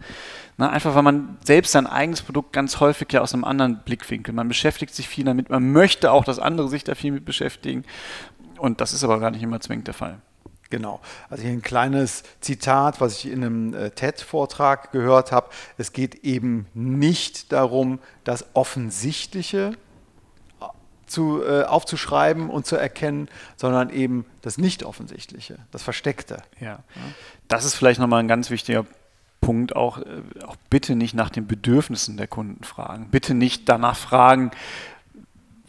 Na, 0.57 0.69
einfach 0.69 0.95
weil 0.95 1.03
man 1.03 1.37
selbst 1.43 1.73
sein 1.73 1.87
eigenes 1.87 2.21
Produkt 2.21 2.53
ganz 2.53 2.79
häufig 2.79 3.11
ja 3.11 3.19
aus 3.19 3.33
einem 3.33 3.43
anderen 3.43 3.79
Blickwinkel. 3.83 4.33
Man 4.33 4.47
beschäftigt 4.47 4.95
sich 4.95 5.09
viel 5.09 5.25
damit, 5.25 5.49
man 5.49 5.73
möchte 5.73 6.11
auch, 6.11 6.23
dass 6.23 6.39
andere 6.39 6.69
sich 6.69 6.85
da 6.85 6.95
viel 6.95 7.11
mit 7.11 7.25
beschäftigen. 7.25 7.83
Und 8.57 8.79
das 8.79 8.93
ist 8.93 9.03
aber 9.03 9.19
gar 9.19 9.31
nicht 9.31 9.43
immer 9.43 9.59
zwingend 9.59 9.87
der 9.87 9.93
Fall. 9.93 10.19
Genau. 10.69 11.01
Also 11.29 11.43
hier 11.43 11.51
ein 11.51 11.61
kleines 11.61 12.23
Zitat, 12.39 12.99
was 13.01 13.19
ich 13.19 13.31
in 13.31 13.43
einem 13.43 13.73
äh, 13.73 13.91
TED-Vortrag 13.91 14.91
gehört 14.93 15.31
habe. 15.31 15.49
Es 15.77 15.93
geht 15.93 16.23
eben 16.23 16.67
nicht 16.73 17.51
darum, 17.51 17.99
das 18.23 18.45
Offensichtliche 18.53 19.73
zu, 21.07 21.41
äh, 21.43 21.63
aufzuschreiben 21.63 22.49
und 22.49 22.65
zu 22.65 22.75
erkennen, 22.75 23.29
sondern 23.55 23.89
eben 23.89 24.25
das 24.41 24.57
Nicht-Offensichtliche, 24.57 25.57
das 25.71 25.83
Versteckte. 25.83 26.41
Ja. 26.59 26.67
ja. 26.67 26.79
Das 27.47 27.65
ist 27.65 27.75
vielleicht 27.75 27.99
nochmal 27.99 28.21
ein 28.21 28.27
ganz 28.27 28.49
wichtiger 28.49 28.85
Punkt, 29.41 29.75
auch, 29.75 29.99
äh, 29.99 30.21
auch 30.45 30.55
bitte 30.69 30.95
nicht 30.95 31.13
nach 31.13 31.29
den 31.29 31.47
Bedürfnissen 31.47 32.17
der 32.17 32.27
Kunden 32.27 32.63
fragen. 32.63 33.09
Bitte 33.11 33.33
nicht 33.33 33.69
danach 33.69 33.95
fragen, 33.95 34.51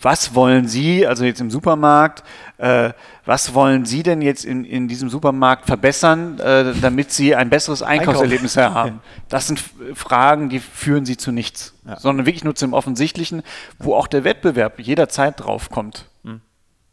was 0.01 0.35
wollen 0.35 0.69
Sie, 0.69 1.07
also 1.07 1.25
jetzt 1.25 1.41
im 1.41 1.51
Supermarkt, 1.51 2.23
äh, 2.59 2.93
was 3.25 3.55
wollen 3.55 3.87
Sie 3.87 4.03
denn 4.03 4.23
jetzt 4.23 4.45
in, 4.45 4.65
in 4.65 4.89
diesem 4.89 5.09
Supermarkt 5.09 5.67
verbessern, 5.67 6.39
äh, 6.39 6.75
damit 6.81 7.13
Sie 7.13 7.35
ein 7.35 7.51
besseres 7.51 7.83
Einkaufserlebnis 7.83 8.57
Einkauf. 8.57 8.75
haben? 8.75 9.01
Das 9.29 9.47
sind 9.47 9.63
Fragen, 9.95 10.49
die 10.49 10.61
führen 10.61 11.07
Sie 11.07 11.17
zu 11.17 11.33
nichts, 11.33 11.75
ja. 11.87 11.99
sondern 11.99 12.27
wirklich 12.27 12.45
nur 12.45 12.55
zum 12.55 12.73
Offensichtlichen, 12.73 13.43
wo 13.79 13.95
auch 13.95 14.07
der 14.07 14.25
Wettbewerb 14.25 14.79
jederzeit 14.81 15.41
drauf 15.41 15.71
kommt. 15.71 16.07
Mhm. 16.23 16.41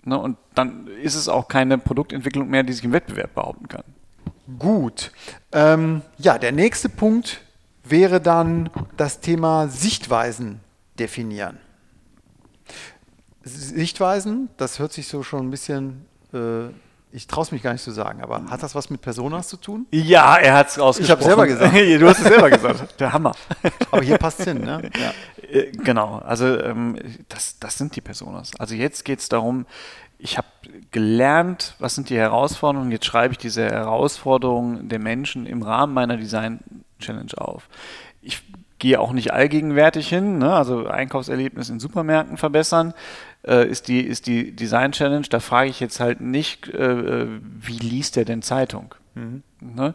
Ne, 0.06 0.18
und 0.18 0.38
dann 0.56 0.88
ist 1.02 1.16
es 1.16 1.30
auch 1.30 1.48
keine 1.48 1.78
Produktentwicklung 1.78 2.50
mehr, 2.50 2.64
die 2.64 2.74
sich 2.74 2.84
im 2.84 2.92
Wettbewerb 2.92 3.36
behaupten 3.36 3.68
kann. 3.68 3.84
Gut. 4.60 5.12
Ähm, 5.52 6.02
ja, 6.18 6.38
der 6.38 6.52
nächste 6.52 6.90
Punkt 6.90 7.42
wäre 7.84 8.20
dann 8.20 8.70
das 8.98 9.20
Thema 9.20 9.68
Sichtweisen 9.68 10.60
definieren. 11.00 11.58
Sichtweisen, 13.44 14.50
das 14.58 14.80
hört 14.80 14.94
sich 14.94 15.08
so 15.08 15.24
schon 15.24 15.48
ein 15.48 15.52
bisschen, 15.52 16.06
äh, 16.34 16.68
ich 17.12 17.28
traue 17.28 17.44
es 17.44 17.52
mich 17.52 17.62
gar 17.62 17.74
nicht 17.74 17.84
zu 17.84 17.92
sagen, 17.92 18.22
aber 18.22 18.44
hat 18.46 18.64
das 18.64 18.74
was 18.74 18.90
mit 18.90 19.02
Personas 19.02 19.50
zu 19.50 19.58
tun? 19.58 19.86
Ja, 19.92 20.38
er 20.38 20.56
hat 20.56 20.70
es 20.70 20.80
ausgesprochen. 20.80 21.04
Ich 21.04 21.12
habe 21.12 21.24
selber 21.24 21.48
gesagt. 21.48 21.76
du 22.02 22.08
hast 22.08 22.20
es 22.20 22.28
selber 22.28 22.50
gesagt. 22.50 23.00
Der 23.00 23.14
Hammer. 23.14 23.36
Aber 23.92 24.02
hier 24.02 24.18
passt 24.18 24.40
es 24.40 24.46
hin, 24.46 24.62
ne? 24.62 24.90
Ja. 25.00 25.14
Äh, 25.50 25.72
genau, 25.72 26.20
also 26.20 26.60
ähm, 26.60 26.98
das, 27.30 27.60
das 27.60 27.78
sind 27.78 27.96
die 27.96 28.02
Personas. 28.02 28.52
Also 28.60 28.76
jetzt 28.76 29.04
geht 29.06 29.20
es 29.20 29.30
darum, 29.30 29.66
ich 30.18 30.38
habe 30.38 30.48
gelernt, 30.92 31.76
was 31.80 31.96
sind 31.96 32.10
die 32.10 32.18
Herausforderungen, 32.18 32.92
jetzt 32.92 33.06
schreibe 33.06 33.34
ich 33.34 33.38
diese 33.38 33.66
Herausforderungen 33.66 34.88
der 34.88 35.00
Menschen 35.00 35.46
im 35.46 35.62
Rahmen 35.64 35.94
meiner 35.94 36.16
Design 36.16 36.60
Challenge 37.00 37.34
auf. 37.38 37.68
Ich 38.22 38.42
gehe 38.84 39.00
auch 39.00 39.14
nicht 39.14 39.32
allgegenwärtig 39.32 40.10
hin, 40.10 40.40
ne? 40.40 40.54
also 40.54 40.88
Einkaufserlebnis 40.88 41.70
in 41.70 41.80
Supermärkten 41.80 42.36
verbessern 42.36 42.94
äh, 43.48 43.66
ist, 43.66 43.88
die, 43.88 44.02
ist 44.02 44.28
die 44.28 44.54
Design 44.54 44.92
Challenge. 44.92 45.26
Da 45.30 45.40
frage 45.40 45.70
ich 45.70 45.80
jetzt 45.80 46.02
halt 46.02 46.20
nicht, 46.20 46.68
äh, 46.68 47.22
äh 47.22 47.28
wie 47.62 47.78
liest 47.78 48.18
der 48.18 48.26
denn 48.26 48.42
Zeitung? 48.42 48.94
Mhm. 49.16 49.42
Ne? 49.76 49.94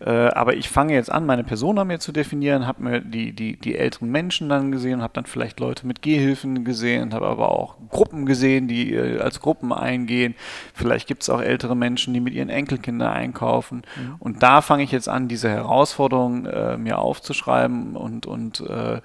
Äh, 0.00 0.10
aber 0.10 0.54
ich 0.54 0.68
fange 0.68 0.94
jetzt 0.94 1.10
an, 1.10 1.26
meine 1.26 1.44
Persona 1.44 1.84
mir 1.84 1.98
zu 1.98 2.12
definieren, 2.12 2.66
habe 2.66 2.82
mir 2.82 3.00
die, 3.00 3.32
die, 3.32 3.56
die 3.56 3.76
älteren 3.76 4.10
Menschen 4.10 4.48
dann 4.48 4.72
gesehen, 4.72 5.02
habe 5.02 5.12
dann 5.14 5.26
vielleicht 5.26 5.60
Leute 5.60 5.86
mit 5.86 6.02
Gehhilfen 6.02 6.64
gesehen, 6.64 7.12
habe 7.14 7.26
aber 7.26 7.50
auch 7.50 7.76
Gruppen 7.90 8.26
gesehen, 8.26 8.68
die 8.68 8.94
äh, 8.94 9.20
als 9.20 9.40
Gruppen 9.40 9.72
eingehen. 9.72 10.34
Vielleicht 10.74 11.08
gibt 11.08 11.22
es 11.22 11.30
auch 11.30 11.40
ältere 11.40 11.76
Menschen, 11.76 12.14
die 12.14 12.20
mit 12.20 12.34
ihren 12.34 12.48
Enkelkindern 12.48 13.12
einkaufen. 13.12 13.82
Mhm. 13.96 14.16
Und 14.18 14.42
da 14.42 14.60
fange 14.62 14.82
ich 14.82 14.92
jetzt 14.92 15.08
an, 15.08 15.28
diese 15.28 15.48
Herausforderungen 15.48 16.46
äh, 16.46 16.76
mir 16.76 16.98
aufzuschreiben 16.98 17.96
und, 17.96 18.26
und 18.26 18.60
äh, 18.60 19.00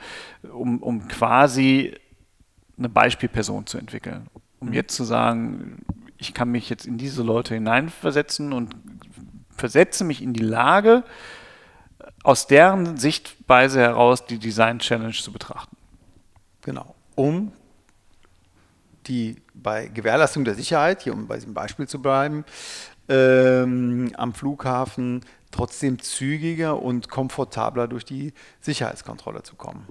um, 0.52 0.82
um 0.82 1.08
quasi 1.08 1.94
eine 2.78 2.90
Beispielperson 2.90 3.66
zu 3.66 3.78
entwickeln. 3.78 4.28
Um 4.60 4.70
mhm. 4.70 4.74
jetzt 4.74 4.96
zu 4.96 5.04
sagen, 5.04 5.84
ich 6.18 6.34
kann 6.34 6.52
mich 6.52 6.70
jetzt 6.70 6.86
in 6.86 6.98
diese 6.98 7.22
Leute 7.22 7.54
hineinversetzen 7.54 8.54
und 8.54 8.76
versetze 9.56 10.04
mich 10.04 10.22
in 10.22 10.34
die 10.34 10.44
Lage, 10.44 11.04
aus 12.24 12.48
deren 12.48 12.98
Sichtweise 12.98 13.80
heraus 13.80 14.26
die 14.26 14.40
Design 14.40 14.80
Challenge 14.80 15.14
zu 15.14 15.32
betrachten. 15.32 15.76
Genau. 16.62 16.96
Um 17.16 17.52
die 19.08 19.42
bei 19.54 19.88
Gewährleistung 19.88 20.46
der 20.46 20.56
Sicherheit, 20.56 21.02
hier 21.02 21.14
um 21.14 21.28
bei 21.28 21.36
diesem 21.36 21.54
Beispiel 21.54 21.88
zu 21.88 22.02
bleiben, 22.02 22.46
ähm, 23.10 24.12
am 24.18 24.34
Flughafen 24.34 25.22
trotzdem 25.52 26.00
zügiger 26.00 26.82
und 26.82 27.10
komfortabler 27.10 27.88
durch 27.88 28.06
die 28.06 28.34
Sicherheitskontrolle 28.62 29.44
zu 29.44 29.56
kommen. 29.56 29.88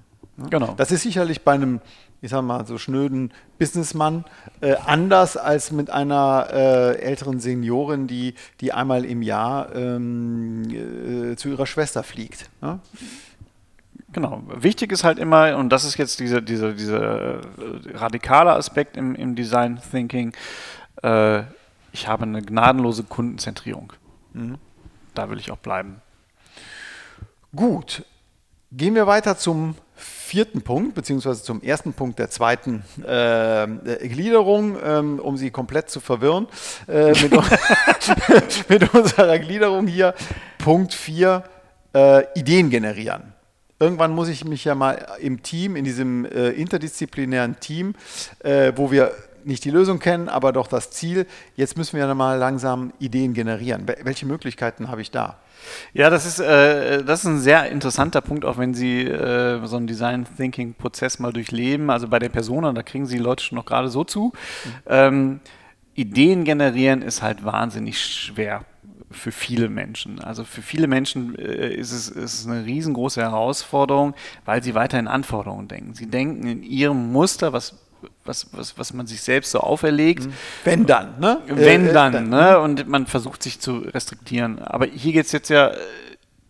Genau. 0.51 0.75
Das 0.77 0.91
ist 0.91 1.03
sicherlich 1.03 1.43
bei 1.43 1.53
einem 1.53 1.81
ich 2.23 2.31
sag 2.31 2.43
mal, 2.43 2.65
so 2.67 2.79
schnöden 2.79 3.33
Businessmann 3.59 4.25
äh, 4.61 4.77
anders 4.87 5.37
als 5.37 5.73
mit 5.73 5.91
einer 5.91 6.49
äh, 6.53 6.99
älteren 7.01 7.41
Seniorin, 7.41 8.07
die, 8.07 8.35
die 8.61 8.73
einmal 8.73 9.05
im 9.05 9.23
Jahr 9.23 9.75
ähm, 9.75 11.33
äh, 11.33 11.37
zu 11.37 11.49
ihrer 11.49 11.67
Schwester 11.67 12.05
fliegt. 12.05 12.49
Ja? 12.63 12.79
Genau. 14.13 14.43
Wichtig 14.55 14.93
ist 14.93 15.03
halt 15.03 15.19
immer, 15.19 15.57
und 15.57 15.71
das 15.71 15.85
ist 15.85 15.97
jetzt 15.97 16.21
dieser 16.21 16.41
diese, 16.41 16.75
diese 16.75 16.99
äh, 16.99 17.97
radikale 17.97 18.53
Aspekt 18.53 18.97
im, 18.97 19.17
im 19.17 19.35
Design 19.35 19.81
Thinking, 19.91 20.33
äh, 21.03 21.43
ich 21.93 22.07
habe 22.07 22.23
eine 22.23 22.41
gnadenlose 22.41 23.03
Kundenzentrierung. 23.03 23.93
Mhm. 24.33 24.59
Da 25.15 25.29
will 25.29 25.39
ich 25.39 25.51
auch 25.51 25.59
bleiben. 25.59 26.01
Gut. 27.55 28.05
Gehen 28.71 28.95
wir 28.95 29.07
weiter 29.07 29.37
zum 29.37 29.75
vierten 29.95 30.63
Punkt, 30.63 30.95
beziehungsweise 30.95 31.43
zum 31.43 31.63
ersten 31.63 31.93
Punkt 31.93 32.19
der 32.19 32.31
zweiten 32.31 32.83
äh, 33.07 33.67
Gliederung, 34.09 34.77
ähm, 34.83 35.19
um 35.19 35.37
sie 35.37 35.51
komplett 35.51 35.91
zu 35.91 36.01
verwirren, 36.01 36.47
äh, 36.89 37.11
mit, 37.11 37.33
mit, 38.69 38.95
unserer 38.95 39.39
Gliederung 39.39 39.87
hier. 39.87 40.15
Punkt 40.59 40.95
4, 40.95 41.45
äh, 41.95 42.25
Ideen 42.39 42.71
generieren. 42.71 43.35
Irgendwann 43.79 44.13
muss 44.13 44.29
ich 44.29 44.45
mich 44.45 44.65
ja 44.65 44.75
mal 44.75 45.07
im 45.21 45.43
Team, 45.43 45.77
in 45.77 45.85
diesem 45.85 46.25
äh, 46.25 46.51
interdisziplinären 46.51 47.59
Team, 47.61 47.95
äh, 48.41 48.73
wo 48.77 48.91
wir 48.91 49.13
nicht 49.45 49.65
die 49.65 49.71
Lösung 49.71 49.99
kennen, 49.99 50.29
aber 50.29 50.53
doch 50.53 50.69
das 50.69 50.91
Ziel, 50.91 51.27
jetzt 51.57 51.77
müssen 51.77 51.99
wir 51.99 52.07
dann 52.07 52.17
mal 52.17 52.39
langsam 52.39 52.93
Ideen 53.01 53.35
generieren. 53.35 53.87
Welche 54.03 54.25
Möglichkeiten 54.25 54.89
habe 54.89 55.03
ich 55.03 55.11
da? 55.11 55.39
Ja, 55.93 56.11
das 56.11 56.27
ist, 56.27 56.41
äh, 56.41 57.05
das 57.05 57.21
ist 57.21 57.27
ein 57.27 57.39
sehr 57.39 57.71
interessanter 57.71 58.21
Punkt, 58.21 58.45
auch 58.45 58.59
wenn 58.59 58.75
Sie 58.75 59.03
äh, 59.03 59.65
so 59.67 59.77
einen 59.77 59.87
Design 59.87 60.27
Thinking 60.37 60.75
Prozess 60.75 61.19
mal 61.19 61.33
durchleben. 61.33 61.91
Also 61.91 62.09
bei 62.09 62.19
der 62.19 62.29
Persona, 62.29 62.73
da 62.73 62.83
kriegen 62.83 63.07
Sie 63.07 63.19
Leute 63.19 63.45
schon 63.45 63.57
noch 63.57 63.67
gerade 63.67 63.89
so 63.89 64.05
zu. 64.05 64.33
Mhm. 64.65 64.71
Ähm, 64.87 65.41
Ideen 65.95 66.45
generieren 66.45 67.03
ist 67.03 67.23
halt 67.23 67.45
wahnsinnig 67.45 68.03
schwer 68.03 68.65
für 69.13 69.33
viele 69.33 69.69
Menschen. 69.69 70.21
Also 70.21 70.45
für 70.45 70.63
viele 70.63 70.87
Menschen 70.87 71.39
äh, 71.39 71.75
ist, 71.75 71.93
es, 71.93 72.09
ist 72.09 72.41
es 72.41 72.47
eine 72.47 72.65
riesengroße 72.65 73.21
Herausforderung, 73.21 74.15
weil 74.45 74.63
sie 74.63 74.75
weiter 74.75 74.99
in 74.99 75.09
Anforderungen 75.09 75.69
denken. 75.69 75.95
Sie 75.95 76.07
denken 76.07 76.47
in 76.47 76.63
ihrem 76.63 77.13
Muster, 77.13 77.53
was 77.53 77.79
was, 78.25 78.47
was, 78.53 78.79
was 78.79 78.93
man 78.93 79.07
sich 79.07 79.23
selbst 79.23 79.51
so 79.51 79.61
auferlegt. 79.61 80.27
Mhm. 80.27 80.33
Wenn 80.65 80.87
dann, 80.87 81.19
ne? 81.21 81.41
Wenn 81.47 81.89
äh, 81.89 81.93
dann, 81.93 82.13
dann, 82.13 82.29
ne? 82.29 82.59
Und 82.61 82.89
man 82.89 83.07
versucht 83.07 83.43
sich 83.43 83.61
zu 83.61 83.79
restriktieren. 83.79 84.59
Aber 84.61 84.87
hier 84.87 85.13
geht 85.13 85.27
es 85.27 85.33
jetzt 85.33 85.51
ja 85.51 85.69
äh, 85.69 85.77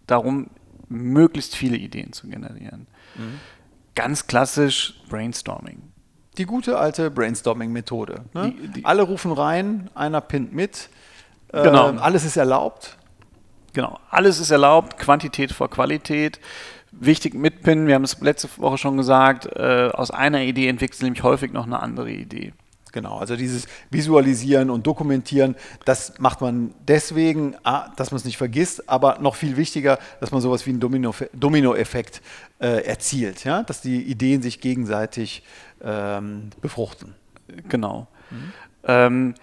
darum, 0.06 0.48
möglichst 0.88 1.56
viele 1.56 1.76
Ideen 1.76 2.12
zu 2.12 2.28
generieren. 2.28 2.86
Mhm. 3.16 3.40
Ganz 3.94 4.26
klassisch 4.26 4.94
Brainstorming. 5.08 5.82
Die 6.38 6.44
gute 6.44 6.78
alte 6.78 7.10
Brainstorming-Methode. 7.10 8.24
Ne? 8.32 8.54
Alle 8.84 9.02
rufen 9.02 9.32
rein, 9.32 9.90
einer 9.94 10.22
pinnt 10.22 10.54
mit. 10.54 10.88
Genau. 11.52 11.92
Äh, 11.92 11.98
alles 11.98 12.24
ist 12.24 12.36
erlaubt. 12.36 12.96
Genau, 13.74 13.98
alles 14.10 14.38
ist 14.38 14.50
erlaubt, 14.50 14.98
Quantität 14.98 15.52
vor 15.52 15.70
Qualität 15.70 16.40
wichtig 16.92 17.34
mitpinnen, 17.34 17.86
wir 17.86 17.94
haben 17.94 18.04
es 18.04 18.20
letzte 18.20 18.48
Woche 18.58 18.78
schon 18.78 18.96
gesagt, 18.96 19.46
äh, 19.46 19.90
aus 19.92 20.10
einer 20.10 20.42
Idee 20.42 20.68
entwickelt 20.68 20.94
sich 20.94 21.04
nämlich 21.04 21.22
häufig 21.22 21.52
noch 21.52 21.66
eine 21.66 21.80
andere 21.80 22.10
Idee. 22.10 22.52
Genau, 22.92 23.16
also 23.16 23.36
dieses 23.36 23.66
Visualisieren 23.90 24.68
und 24.68 24.86
Dokumentieren, 24.86 25.56
das 25.86 26.18
macht 26.18 26.42
man 26.42 26.74
deswegen, 26.86 27.56
dass 27.96 28.10
man 28.10 28.16
es 28.16 28.26
nicht 28.26 28.36
vergisst, 28.36 28.88
aber 28.88 29.18
noch 29.18 29.34
viel 29.34 29.56
wichtiger, 29.56 29.98
dass 30.20 30.30
man 30.30 30.42
sowas 30.42 30.66
wie 30.66 30.70
einen 30.70 30.80
Domino-Effekt 31.32 32.20
äh, 32.60 32.84
erzielt, 32.84 33.44
ja? 33.44 33.62
dass 33.62 33.80
die 33.80 34.02
Ideen 34.02 34.42
sich 34.42 34.60
gegenseitig 34.60 35.42
ähm, 35.82 36.50
befruchten. 36.60 37.14
Genau. 37.68 38.08
Mhm. 38.30 38.52
Ähm, 38.84 39.34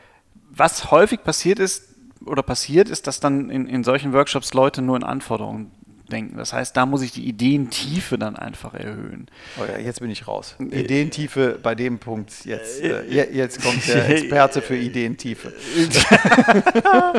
was 0.51 0.91
häufig 0.91 1.24
passiert 1.24 1.58
ist 1.58 1.96
oder 2.25 2.44
passiert 2.44 2.88
ist, 2.88 3.08
dass 3.08 3.20
dann 3.20 3.50
in, 3.50 3.65
in 3.68 3.84
solchen 3.84 4.13
Workshops 4.13 4.53
Leute 4.53 4.84
nur 4.84 4.96
in 4.96 5.03
Anforderungen 5.03 5.72
denken. 6.10 6.38
Das 6.38 6.54
heißt, 6.54 6.75
da 6.75 6.86
muss 6.86 7.01
ich 7.01 7.12
die 7.12 7.28
Ideentiefe 7.28 8.18
dann 8.18 8.36
einfach 8.36 8.74
erhöhen. 8.74 9.28
Oh 9.60 9.63
ja, 9.66 9.78
jetzt 9.78 10.01
bin 10.01 10.10
ich 10.10 10.28
raus. 10.28 10.56
Äh, 10.60 10.82
Ideentiefe 10.82 11.60
bei 11.62 11.75
dem 11.75 12.00
Punkt. 12.00 12.46
Jetzt, 12.46 12.82
äh, 12.82 13.01
äh 13.06 13.36
jetzt 13.36 13.62
kommt 13.62 13.88
der 13.88 14.10
Experte 14.18 14.62
für 14.62 14.75
Ideentiefe. 14.75 15.54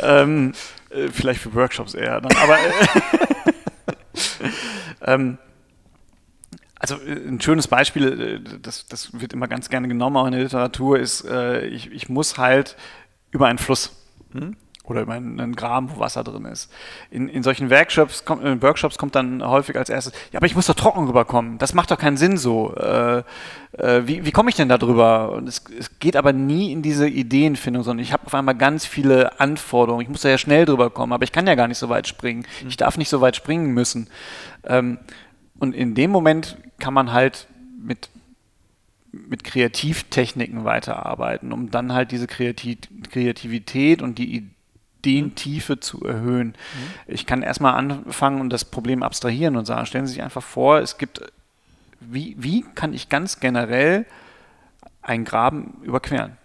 ähm, 0.00 0.52
äh, 0.90 1.08
vielleicht 1.08 1.40
für 1.40 1.54
Workshops 1.54 1.94
eher. 1.94 2.20
Dann, 2.20 2.36
aber 2.36 2.58
ähm, 5.02 5.38
also 6.78 6.96
ein 6.96 7.40
schönes 7.40 7.68
Beispiel, 7.68 8.40
das, 8.60 8.86
das 8.86 9.20
wird 9.20 9.32
immer 9.32 9.48
ganz 9.48 9.68
gerne 9.68 9.88
genommen, 9.88 10.16
auch 10.16 10.26
in 10.26 10.32
der 10.32 10.42
Literatur, 10.42 10.98
ist, 10.98 11.24
ich, 11.24 11.92
ich 11.92 12.08
muss 12.08 12.38
halt 12.38 12.76
über 13.30 13.46
einen 13.46 13.58
Fluss. 13.58 13.92
Hm? 14.32 14.56
Oder 14.92 15.02
über 15.02 15.14
einen 15.14 15.56
Graben, 15.56 15.90
wo 15.90 15.98
Wasser 15.98 16.22
drin 16.22 16.44
ist. 16.44 16.70
In, 17.10 17.28
in 17.28 17.42
solchen 17.42 17.70
Workshops, 17.70 18.24
kommt, 18.24 18.44
in 18.44 18.62
Workshops 18.62 18.98
kommt 18.98 19.14
dann 19.14 19.42
häufig 19.42 19.76
als 19.76 19.88
erstes, 19.88 20.12
ja, 20.32 20.38
aber 20.38 20.46
ich 20.46 20.54
muss 20.54 20.66
doch 20.66 20.74
trocken 20.74 21.06
rüberkommen. 21.06 21.58
Das 21.58 21.74
macht 21.74 21.90
doch 21.90 21.98
keinen 21.98 22.16
Sinn 22.16 22.36
so. 22.36 22.74
Äh, 22.74 23.22
äh, 23.78 24.02
wie 24.06 24.24
wie 24.24 24.30
komme 24.30 24.50
ich 24.50 24.56
denn 24.56 24.68
da 24.68 24.78
drüber? 24.78 25.32
Und 25.32 25.48
es, 25.48 25.64
es, 25.78 25.98
geht 25.98 26.16
aber 26.16 26.32
nie 26.32 26.72
in 26.72 26.82
diese 26.82 27.08
Ideenfindung, 27.08 27.82
sondern 27.82 28.04
ich 28.04 28.12
habe 28.12 28.26
auf 28.26 28.34
einmal 28.34 28.54
ganz 28.54 28.84
viele 28.86 29.40
Anforderungen. 29.40 30.02
Ich 30.02 30.08
muss 30.08 30.20
da 30.20 30.28
ja 30.28 30.38
schnell 30.38 30.66
drüber 30.66 30.90
kommen, 30.90 31.12
aber 31.12 31.24
ich 31.24 31.32
kann 31.32 31.46
ja 31.46 31.54
gar 31.54 31.68
nicht 31.68 31.78
so 31.78 31.88
weit 31.88 32.06
springen. 32.06 32.44
Mhm. 32.62 32.68
Ich 32.68 32.76
darf 32.76 32.98
nicht 32.98 33.08
so 33.08 33.20
weit 33.20 33.36
springen 33.36 33.72
müssen. 33.72 34.08
Ähm, 34.64 34.98
und 35.58 35.74
in 35.74 35.94
dem 35.94 36.10
Moment 36.10 36.58
kann 36.78 36.94
man 36.94 37.12
halt 37.12 37.46
mit 37.80 38.08
mit 39.12 39.44
Kreativtechniken 39.44 40.64
weiterarbeiten, 40.64 41.52
um 41.52 41.70
dann 41.70 41.92
halt 41.92 42.12
diese 42.12 42.26
Kreativ 42.26 42.78
Kreativität 43.10 44.00
und 44.00 44.18
die 44.18 44.34
Ideentiefe 45.02 45.80
zu 45.80 46.04
erhöhen. 46.04 46.48
Mhm. 46.48 46.54
Ich 47.08 47.26
kann 47.26 47.42
erstmal 47.42 47.74
anfangen 47.74 48.40
und 48.40 48.50
das 48.50 48.64
Problem 48.64 49.02
abstrahieren 49.02 49.56
und 49.56 49.64
sagen, 49.64 49.86
stellen 49.86 50.06
Sie 50.06 50.14
sich 50.14 50.22
einfach 50.22 50.42
vor, 50.42 50.78
es 50.78 50.96
gibt, 50.96 51.20
wie, 52.00 52.36
wie 52.38 52.64
kann 52.74 52.94
ich 52.94 53.08
ganz 53.08 53.40
generell 53.40 54.06
einen 55.02 55.24
Graben 55.24 55.78
überqueren? 55.82 56.36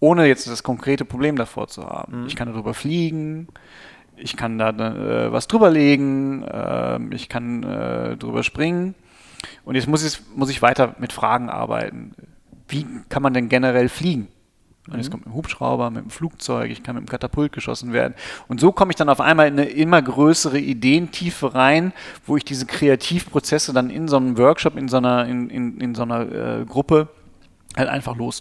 Ohne 0.00 0.26
jetzt 0.26 0.48
das 0.48 0.62
konkrete 0.62 1.04
Problem 1.04 1.36
davor 1.36 1.68
zu 1.68 1.84
haben. 1.84 2.22
Mhm. 2.22 2.26
Ich 2.26 2.36
kann 2.36 2.48
darüber 2.48 2.74
fliegen, 2.74 3.48
ich 4.16 4.36
kann 4.36 4.58
da 4.58 4.70
äh, 4.70 5.32
was 5.32 5.46
drüber 5.46 5.70
legen, 5.70 6.42
äh, 6.42 6.98
ich 7.14 7.28
kann 7.28 7.62
äh, 7.62 8.16
drüber 8.16 8.42
springen. 8.42 8.94
Und 9.64 9.76
jetzt 9.76 9.86
muss 9.86 10.04
ich, 10.04 10.20
muss 10.34 10.50
ich 10.50 10.60
weiter 10.60 10.96
mit 10.98 11.12
Fragen 11.12 11.48
arbeiten. 11.48 12.14
Wie 12.66 12.84
kann 13.08 13.22
man 13.22 13.32
denn 13.32 13.48
generell 13.48 13.88
fliegen? 13.88 14.28
Und 14.90 14.96
jetzt 14.96 15.08
mhm. 15.08 15.12
kommt 15.12 15.26
mit 15.26 15.34
dem 15.34 15.36
Hubschrauber, 15.36 15.90
mit 15.90 16.04
dem 16.04 16.10
Flugzeug, 16.10 16.70
ich 16.70 16.82
kann 16.82 16.94
mit 16.94 17.04
dem 17.04 17.08
Katapult 17.08 17.52
geschossen 17.52 17.92
werden. 17.92 18.14
Und 18.48 18.60
so 18.60 18.72
komme 18.72 18.90
ich 18.92 18.96
dann 18.96 19.08
auf 19.08 19.20
einmal 19.20 19.48
in 19.48 19.58
eine 19.58 19.68
immer 19.68 20.00
größere 20.00 20.58
Ideentiefe 20.58 21.54
rein, 21.54 21.92
wo 22.26 22.36
ich 22.36 22.44
diese 22.44 22.66
Kreativprozesse 22.66 23.72
dann 23.72 23.90
in 23.90 24.08
so 24.08 24.16
einem 24.16 24.38
Workshop, 24.38 24.76
in 24.76 24.88
so 24.88 24.96
einer, 24.98 25.26
in, 25.26 25.50
in, 25.50 25.80
in 25.80 25.94
so 25.94 26.02
einer 26.02 26.60
äh, 26.60 26.64
Gruppe 26.64 27.08
halt 27.76 27.88
einfach 27.88 28.16
los, 28.16 28.40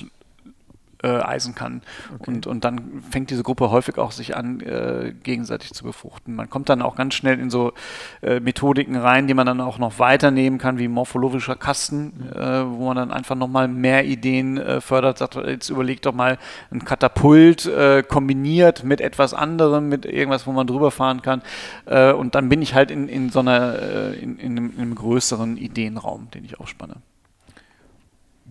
äh, 1.03 1.07
eisen 1.07 1.55
kann. 1.55 1.81
Okay. 2.15 2.31
Und, 2.31 2.47
und 2.47 2.63
dann 2.63 3.03
fängt 3.09 3.29
diese 3.29 3.43
Gruppe 3.43 3.69
häufig 3.71 3.97
auch 3.97 4.11
sich 4.11 4.35
an, 4.35 4.61
äh, 4.61 5.13
gegenseitig 5.23 5.73
zu 5.73 5.83
befruchten. 5.83 6.35
Man 6.35 6.49
kommt 6.49 6.69
dann 6.69 6.81
auch 6.81 6.95
ganz 6.95 7.13
schnell 7.13 7.39
in 7.39 7.49
so 7.49 7.73
äh, 8.21 8.39
Methodiken 8.39 8.95
rein, 8.95 9.27
die 9.27 9.33
man 9.33 9.45
dann 9.45 9.61
auch 9.61 9.77
noch 9.77 9.99
weiternehmen 9.99 10.59
kann, 10.59 10.79
wie 10.79 10.87
morphologischer 10.87 11.55
Kasten, 11.55 12.13
mhm. 12.17 12.27
Äh, 12.37 12.71
wo 12.71 12.85
man 12.85 12.97
dann 12.97 13.11
einfach 13.11 13.35
nochmal 13.35 13.67
mehr 13.67 14.05
Ideen 14.05 14.57
äh, 14.57 14.81
fördert. 14.81 15.17
Sagt, 15.17 15.35
jetzt 15.35 15.69
überlegt 15.69 16.05
doch 16.05 16.13
mal 16.13 16.37
ein 16.71 16.83
Katapult 16.83 17.65
äh, 17.65 18.03
kombiniert 18.03 18.83
mit 18.83 19.01
etwas 19.01 19.33
anderem, 19.33 19.89
mit 19.89 20.05
irgendwas, 20.05 20.47
wo 20.47 20.51
man 20.51 20.67
drüber 20.67 20.91
fahren 20.91 21.21
kann. 21.21 21.41
und 21.85 22.35
dann 22.35 22.49
bin 22.49 22.61
ich 22.61 22.73
halt 22.73 22.91
in, 22.91 23.07
in 23.07 23.29
so 23.29 23.39
einer, 23.39 24.13
in, 24.13 24.37
in, 24.37 24.51
einem, 24.51 24.71
in 24.71 24.81
einem 24.81 24.95
größeren 24.95 25.57
Ideenraum, 25.57 26.29
den 26.31 26.45
ich 26.45 26.59
aufspanne. 26.59 26.95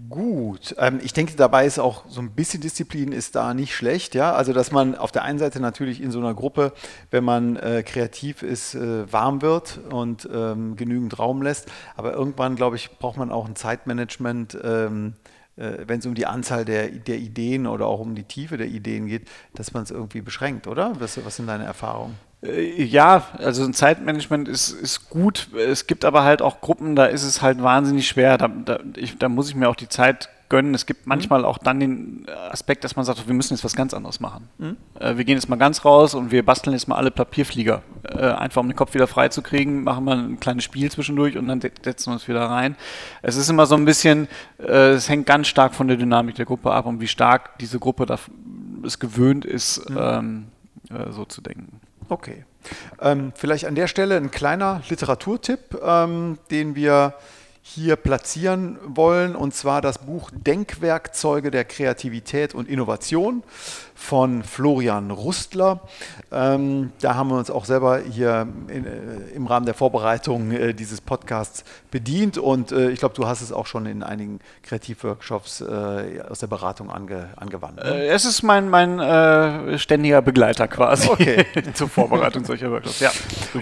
Gut, 0.08 0.74
ähm, 0.78 1.00
ich 1.02 1.12
denke, 1.14 1.34
dabei 1.36 1.64
ist 1.64 1.78
auch 1.78 2.04
so 2.08 2.20
ein 2.20 2.32
bisschen 2.32 2.60
Disziplin 2.60 3.12
ist 3.12 3.34
da 3.34 3.54
nicht 3.54 3.74
schlecht, 3.74 4.14
ja. 4.14 4.32
Also 4.34 4.52
dass 4.52 4.70
man 4.70 4.94
auf 4.94 5.10
der 5.10 5.22
einen 5.22 5.38
Seite 5.38 5.58
natürlich 5.58 6.02
in 6.02 6.10
so 6.10 6.18
einer 6.18 6.34
Gruppe, 6.34 6.72
wenn 7.10 7.24
man 7.24 7.56
äh, 7.56 7.82
kreativ 7.82 8.42
ist, 8.42 8.74
äh, 8.74 9.10
warm 9.10 9.42
wird 9.42 9.80
und 9.90 10.28
ähm, 10.32 10.76
genügend 10.76 11.18
Raum 11.18 11.40
lässt. 11.42 11.70
Aber 11.96 12.12
irgendwann, 12.12 12.56
glaube 12.56 12.76
ich, 12.76 12.98
braucht 12.98 13.16
man 13.16 13.32
auch 13.32 13.46
ein 13.46 13.56
Zeitmanagement. 13.56 14.58
Ähm, 14.62 15.14
äh, 15.56 15.78
wenn 15.86 16.00
es 16.00 16.06
um 16.06 16.14
die 16.14 16.26
Anzahl 16.26 16.64
der, 16.64 16.88
der 16.88 17.16
Ideen 17.16 17.66
oder 17.66 17.86
auch 17.86 18.00
um 18.00 18.14
die 18.14 18.24
Tiefe 18.24 18.58
der 18.58 18.68
Ideen 18.68 19.06
geht, 19.06 19.28
dass 19.54 19.72
man 19.72 19.82
es 19.82 19.90
irgendwie 19.90 20.20
beschränkt, 20.20 20.66
oder? 20.66 21.00
Was, 21.00 21.24
was 21.24 21.36
sind 21.36 21.46
deine 21.46 21.64
Erfahrungen? 21.64 22.16
Äh, 22.46 22.82
ja, 22.82 23.24
also 23.38 23.64
ein 23.64 23.74
Zeitmanagement 23.74 24.48
ist, 24.48 24.70
ist 24.70 25.10
gut. 25.10 25.48
Es 25.56 25.86
gibt 25.86 26.04
aber 26.04 26.24
halt 26.24 26.42
auch 26.42 26.60
Gruppen, 26.60 26.96
da 26.96 27.06
ist 27.06 27.24
es 27.24 27.42
halt 27.42 27.62
wahnsinnig 27.62 28.08
schwer. 28.08 28.38
Da, 28.38 28.48
da, 28.48 28.78
ich, 28.96 29.18
da 29.18 29.28
muss 29.28 29.48
ich 29.48 29.54
mir 29.54 29.68
auch 29.68 29.76
die 29.76 29.88
Zeit 29.88 30.28
gönnen. 30.48 30.74
Es 30.74 30.86
gibt 30.86 31.06
manchmal 31.06 31.44
auch 31.44 31.58
dann 31.58 31.80
den 31.80 32.26
Aspekt, 32.50 32.84
dass 32.84 32.96
man 32.96 33.04
sagt, 33.04 33.26
wir 33.26 33.34
müssen 33.34 33.54
jetzt 33.54 33.64
was 33.64 33.74
ganz 33.74 33.92
anderes 33.94 34.20
machen. 34.20 34.48
Mhm. 34.58 34.76
Äh, 34.98 35.16
wir 35.16 35.24
gehen 35.24 35.36
jetzt 35.36 35.48
mal 35.48 35.56
ganz 35.56 35.84
raus 35.84 36.14
und 36.14 36.30
wir 36.30 36.44
basteln 36.44 36.72
jetzt 36.72 36.88
mal 36.88 36.96
alle 36.96 37.10
Papierflieger. 37.10 37.82
Äh, 38.04 38.26
einfach 38.26 38.60
um 38.60 38.68
den 38.68 38.76
Kopf 38.76 38.94
wieder 38.94 39.06
frei 39.06 39.28
zu 39.28 39.42
kriegen, 39.42 39.84
machen 39.84 40.04
wir 40.04 40.12
ein 40.12 40.40
kleines 40.40 40.64
Spiel 40.64 40.90
zwischendurch 40.90 41.36
und 41.36 41.48
dann 41.48 41.60
setzen 41.60 42.10
wir 42.10 42.12
uns 42.12 42.28
wieder 42.28 42.42
rein. 42.42 42.76
Es 43.22 43.36
ist 43.36 43.48
immer 43.48 43.66
so 43.66 43.74
ein 43.74 43.84
bisschen, 43.84 44.28
äh, 44.58 44.90
es 44.92 45.08
hängt 45.08 45.26
ganz 45.26 45.48
stark 45.48 45.74
von 45.74 45.88
der 45.88 45.96
Dynamik 45.96 46.36
der 46.36 46.46
Gruppe 46.46 46.72
ab 46.72 46.86
und 46.86 47.00
wie 47.00 47.08
stark 47.08 47.58
diese 47.58 47.78
Gruppe 47.78 48.06
da, 48.06 48.18
es 48.84 48.98
gewöhnt 48.98 49.44
ist, 49.44 49.90
mhm. 49.90 49.98
ähm, 49.98 50.46
äh, 50.90 51.10
so 51.10 51.24
zu 51.24 51.40
denken. 51.40 51.80
Okay. 52.08 52.44
Ähm, 53.00 53.32
vielleicht 53.34 53.66
an 53.66 53.74
der 53.74 53.86
Stelle 53.86 54.16
ein 54.16 54.30
kleiner 54.30 54.82
Literaturtipp, 54.88 55.80
ähm, 55.82 56.38
den 56.50 56.74
wir 56.74 57.14
hier 57.74 57.96
platzieren 57.96 58.78
wollen, 58.86 59.34
und 59.34 59.52
zwar 59.52 59.80
das 59.80 59.98
Buch 59.98 60.30
Denkwerkzeuge 60.32 61.50
der 61.50 61.64
Kreativität 61.64 62.54
und 62.54 62.68
Innovation 62.68 63.42
von 63.96 64.44
Florian 64.44 65.10
Rustler. 65.10 65.80
Ähm, 66.30 66.92
da 67.00 67.16
haben 67.16 67.30
wir 67.30 67.38
uns 67.38 67.50
auch 67.50 67.64
selber 67.64 67.98
hier 67.98 68.46
in, 68.68 68.86
äh, 68.86 68.90
im 69.34 69.46
Rahmen 69.46 69.66
der 69.66 69.74
Vorbereitung 69.74 70.52
äh, 70.52 70.74
dieses 70.74 71.00
Podcasts 71.00 71.64
bedient 71.90 72.38
und 72.38 72.70
äh, 72.72 72.90
ich 72.90 73.00
glaube, 73.00 73.14
du 73.14 73.26
hast 73.26 73.40
es 73.40 73.52
auch 73.52 73.66
schon 73.66 73.86
in 73.86 74.02
einigen 74.02 74.38
Kreativworkshops 74.62 75.62
äh, 75.62 76.20
aus 76.28 76.38
der 76.38 76.46
Beratung 76.46 76.90
ange, 76.90 77.30
angewandt. 77.36 77.76
Ne? 77.76 77.84
Äh, 77.84 78.08
es 78.08 78.26
ist 78.26 78.42
mein, 78.42 78.68
mein 78.68 79.00
äh, 79.00 79.78
ständiger 79.78 80.22
Begleiter 80.22 80.68
quasi 80.68 81.08
okay. 81.08 81.46
zur 81.74 81.88
Vorbereitung 81.88 82.44
solcher 82.44 82.70
Workshops. 82.70 83.00
Ja, 83.00 83.10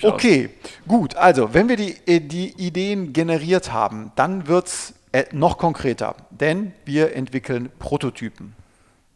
okay, 0.03 0.51
gut. 0.87 1.15
Also, 1.15 1.55
wenn 1.55 1.69
wir 1.69 1.77
die, 1.77 1.95
die 2.07 2.53
Ideen 2.59 3.13
generiert 3.13 3.73
haben, 3.73 3.94
dann 4.17 4.47
wird 4.47 4.67
es 4.67 4.95
noch 5.33 5.59
konkreter, 5.59 6.17
denn 6.31 6.73
wir 6.85 7.15
entwickeln 7.15 7.71
Prototypen. 7.79 8.55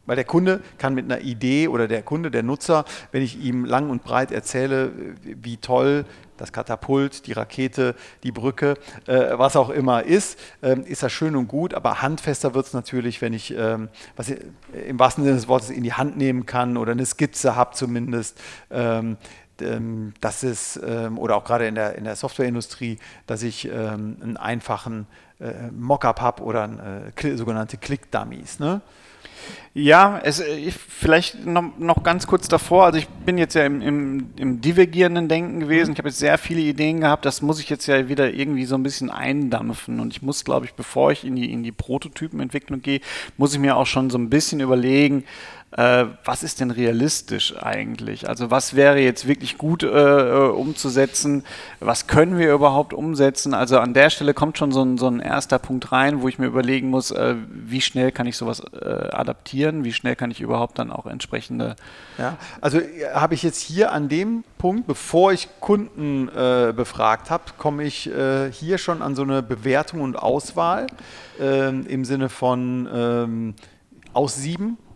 Weil 0.09 0.17
der 0.17 0.25
Kunde 0.25 0.62
kann 0.79 0.95
mit 0.95 1.05
einer 1.05 1.21
Idee 1.21 1.69
oder 1.69 1.87
der 1.87 2.03
Kunde, 2.03 2.31
der 2.31 2.43
Nutzer, 2.43 2.87
wenn 3.12 3.23
ich 3.23 3.38
ihm 3.43 3.67
lang 3.67 3.91
und 3.91 4.05
breit 4.05 4.33
erzähle, 4.33 4.91
wie 5.23 5.59
toll 5.59 6.07
das 6.38 6.51
Katapult, 6.51 7.27
die 7.27 7.33
Rakete, 7.33 7.95
die 8.23 8.33
Brücke, 8.33 8.79
äh, 9.07 9.37
was 9.37 9.55
auch 9.55 9.69
immer 9.69 10.05
ist, 10.05 10.38
äh, 10.62 10.81
ist 10.81 11.03
das 11.03 11.12
schön 11.12 11.37
und 11.37 11.47
gut, 11.47 11.75
aber 11.75 12.01
handfester 12.01 12.55
wird 12.55 12.67
es 12.67 12.73
natürlich, 12.73 13.21
wenn 13.21 13.35
ich 13.35 13.55
ähm, 13.55 13.91
was 14.17 14.31
im 14.31 14.99
wahrsten 14.99 15.25
Sinne 15.25 15.37
des 15.37 15.47
Wortes 15.47 15.69
in 15.69 15.83
die 15.83 15.93
Hand 15.93 16.17
nehmen 16.17 16.47
kann 16.47 16.79
oder 16.79 16.93
eine 16.93 17.05
Skizze 17.05 17.55
habe 17.55 17.75
zumindest. 17.75 18.41
Ähm, 18.71 19.19
ähm 19.62 20.14
das 20.21 20.42
ist, 20.42 20.81
ähm, 20.85 21.18
oder 21.18 21.37
auch 21.37 21.44
gerade 21.44 21.66
in 21.66 21.75
der, 21.75 21.94
in 21.97 22.05
der 22.05 22.16
Softwareindustrie, 22.16 22.99
dass 23.27 23.42
ich 23.42 23.66
ähm, 23.66 24.16
einen 24.21 24.37
einfachen 24.37 25.07
äh, 25.40 25.71
Mockup 25.71 26.21
habe 26.21 26.42
oder 26.42 26.64
ein, 26.64 27.12
äh, 27.14 27.37
sogenannte 27.37 27.77
Click-Dummies. 27.77 28.59
Ne? 28.59 28.81
Ja, 29.75 30.21
es, 30.25 30.40
ich, 30.40 30.75
vielleicht 30.75 31.47
noch, 31.47 31.79
noch, 31.79 32.03
ganz 32.03 32.27
kurz 32.27 32.49
davor. 32.49 32.87
Also 32.87 32.99
ich 32.99 33.07
bin 33.09 33.38
jetzt 33.38 33.55
ja 33.55 33.64
im, 33.64 33.81
im, 33.81 34.31
im 34.37 34.61
divergierenden 34.61 35.29
Denken 35.29 35.61
gewesen. 35.61 35.92
Ich 35.92 35.99
habe 35.99 36.09
jetzt 36.09 36.18
sehr 36.18 36.38
viele 36.38 36.61
Ideen 36.62 37.01
gehabt. 37.01 37.25
Das 37.25 37.42
muss 37.42 37.61
ich 37.61 37.71
jetzt 37.71 37.87
ja 37.87 38.09
wieder 38.09 38.33
irgendwie 38.33 38.64
so 38.64 38.75
ein 38.75 38.83
bisschen 38.83 39.11
eindampfen. 39.11 40.01
Und 40.01 40.12
ich 40.12 40.23
muss, 40.23 40.44
glaube 40.44 40.66
ich, 40.66 40.75
bevor 40.75 41.12
ich 41.12 41.25
in 41.25 41.37
die, 41.37 41.53
in 41.53 41.62
die 41.62 41.73
Prototypenentwicklung 41.73 42.83
gehe, 42.83 43.01
muss 43.37 43.53
ich 43.53 43.61
mir 43.61 43.77
auch 43.77 43.87
schon 43.87 44.11
so 44.11 44.18
ein 44.18 44.31
bisschen 44.31 44.61
überlegen, 44.61 45.25
äh, 45.73 46.07
was 46.25 46.43
ist 46.43 46.61
denn 46.61 46.71
realistisch 46.71 47.55
eigentlich? 47.63 48.27
Also 48.29 48.51
was 48.51 48.75
wäre 48.75 49.01
jetzt 49.01 49.29
wirklich 49.29 49.59
gut 49.59 49.83
äh, 49.83 49.89
äh, 49.89 50.49
umzusetzen? 50.49 51.45
Was 51.79 52.07
können 52.07 52.39
wir 52.39 52.55
überhaupt 52.55 52.95
umsetzen? 52.95 53.53
Also 53.53 53.79
an 53.79 53.93
der 53.93 54.09
Stelle 54.09 54.33
kommt 54.33 54.57
schon 54.57 54.73
so 54.73 54.83
ein, 54.83 54.97
so 54.97 55.09
ein 55.09 55.21
erster 55.21 55.59
Punkt 55.59 55.93
rein, 55.93 56.23
wo 56.23 56.29
ich 56.29 56.39
mir 56.39 56.47
überlegen 56.47 56.89
muss, 56.89 57.11
äh, 57.11 57.35
wie 57.51 57.83
schnell 57.83 58.13
kann 58.13 58.27
ich 58.27 58.39
sowas 58.39 58.63
äh, 58.73 59.11
adaptieren? 59.11 59.85
Wie 59.85 59.93
schnell 59.93 60.17
kann 60.17 60.31
ich 60.31 60.41
überhaupt 60.41 60.79
dann 60.79 60.91
auch 60.91 61.05
entsprechende... 61.05 61.77
Ja, 62.17 62.39
also 62.63 62.79
äh, 62.79 63.11
habe 63.13 63.35
ich 63.35 63.43
jetzt 63.43 63.61
hier 63.61 63.93
an 63.93 64.09
dem 64.09 64.45
Punkt, 64.57 64.87
bevor 64.87 65.33
ich 65.33 65.49
Kunden 65.61 66.27
befragt 66.27 67.31
habe, 67.31 67.45
komme 67.59 67.85
ich 67.85 68.11
hier 68.51 68.79
schon 68.79 69.03
an 69.03 69.15
so 69.15 69.23
eine 69.23 69.41
Bewertung 69.41 70.01
und 70.01 70.17
Auswahl 70.17 70.89
ähm, 71.41 71.87
im 71.87 72.05
Sinne 72.05 72.29
von 72.29 72.89
ähm, 72.93 73.55
aus 74.13 74.35
sieben 74.35 74.79
äh, 74.79 74.88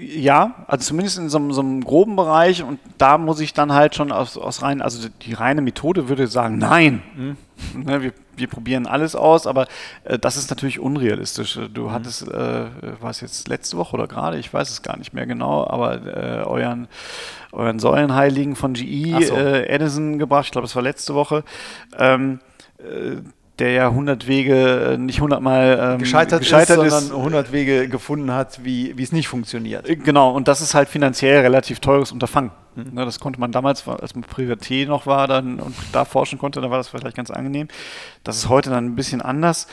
ja, 0.00 0.64
also 0.66 0.84
zumindest 0.84 1.18
in 1.18 1.28
so, 1.28 1.52
so, 1.52 1.60
einem 1.60 1.84
groben 1.84 2.16
Bereich 2.16 2.64
und 2.64 2.80
da 2.98 3.18
muss 3.18 3.38
ich 3.38 3.54
dann 3.54 3.72
halt 3.72 3.94
schon 3.94 4.10
aus, 4.10 4.36
aus 4.36 4.62
rein, 4.62 4.82
also 4.82 5.08
die 5.22 5.32
reine 5.32 5.60
Methode 5.60 6.08
würde 6.08 6.26
sagen, 6.26 6.58
nein, 6.58 7.02
mhm. 7.16 7.36
ne, 7.84 8.02
wir, 8.02 8.12
wir, 8.36 8.48
probieren 8.48 8.86
alles 8.86 9.14
aus, 9.14 9.46
aber 9.46 9.68
äh, 10.02 10.18
das 10.18 10.36
ist 10.36 10.50
natürlich 10.50 10.80
unrealistisch. 10.80 11.56
Du 11.72 11.84
mhm. 11.84 11.92
hattest, 11.92 12.26
äh, 12.26 12.66
war 13.00 13.10
es 13.10 13.20
jetzt 13.20 13.46
letzte 13.46 13.76
Woche 13.76 13.94
oder 13.94 14.08
gerade, 14.08 14.38
ich 14.38 14.52
weiß 14.52 14.70
es 14.70 14.82
gar 14.82 14.96
nicht 14.96 15.12
mehr 15.12 15.26
genau, 15.26 15.64
aber 15.68 16.04
äh, 16.04 16.42
euren, 16.42 16.88
euren 17.52 17.78
Säulenheiligen 17.78 18.56
von 18.56 18.72
GE, 18.72 19.24
so. 19.24 19.34
äh, 19.36 19.66
Edison 19.66 20.18
gebracht, 20.18 20.46
ich 20.46 20.52
glaube, 20.52 20.66
es 20.66 20.74
war 20.74 20.82
letzte 20.82 21.14
Woche. 21.14 21.44
Ähm, 21.96 22.40
äh, 22.78 23.18
der 23.60 23.72
ja 23.72 23.88
100 23.88 24.26
Wege, 24.26 24.94
äh, 24.94 24.96
nicht 24.96 25.18
100 25.18 25.40
Mal 25.40 25.78
ähm, 25.80 25.98
gescheitert, 25.98 26.40
gescheitert 26.40 26.78
ist, 26.78 26.92
ist, 26.92 27.08
sondern 27.08 27.18
100 27.18 27.52
Wege 27.52 27.88
gefunden 27.88 28.32
hat, 28.32 28.64
wie, 28.64 28.94
es 29.00 29.12
nicht 29.12 29.28
funktioniert. 29.28 29.88
Äh, 29.88 29.96
genau, 29.96 30.32
und 30.32 30.48
das 30.48 30.60
ist 30.60 30.74
halt 30.74 30.88
finanziell 30.88 31.40
relativ 31.42 31.80
teures 31.80 32.10
Unterfangen. 32.10 32.50
Mhm. 32.74 32.94
Ne, 32.94 33.04
das 33.04 33.20
konnte 33.20 33.38
man 33.38 33.52
damals, 33.52 33.86
als 33.86 34.14
man 34.14 34.24
Privatier 34.24 34.86
noch 34.86 35.06
war 35.06 35.28
dann, 35.28 35.60
und 35.60 35.76
da 35.92 36.04
forschen 36.04 36.38
konnte, 36.38 36.60
da 36.60 36.70
war 36.70 36.78
das 36.78 36.88
vielleicht 36.88 37.16
ganz 37.16 37.30
angenehm. 37.30 37.68
Das 38.24 38.36
ist 38.36 38.48
heute 38.48 38.70
dann 38.70 38.86
ein 38.86 38.96
bisschen 38.96 39.20
anders 39.20 39.66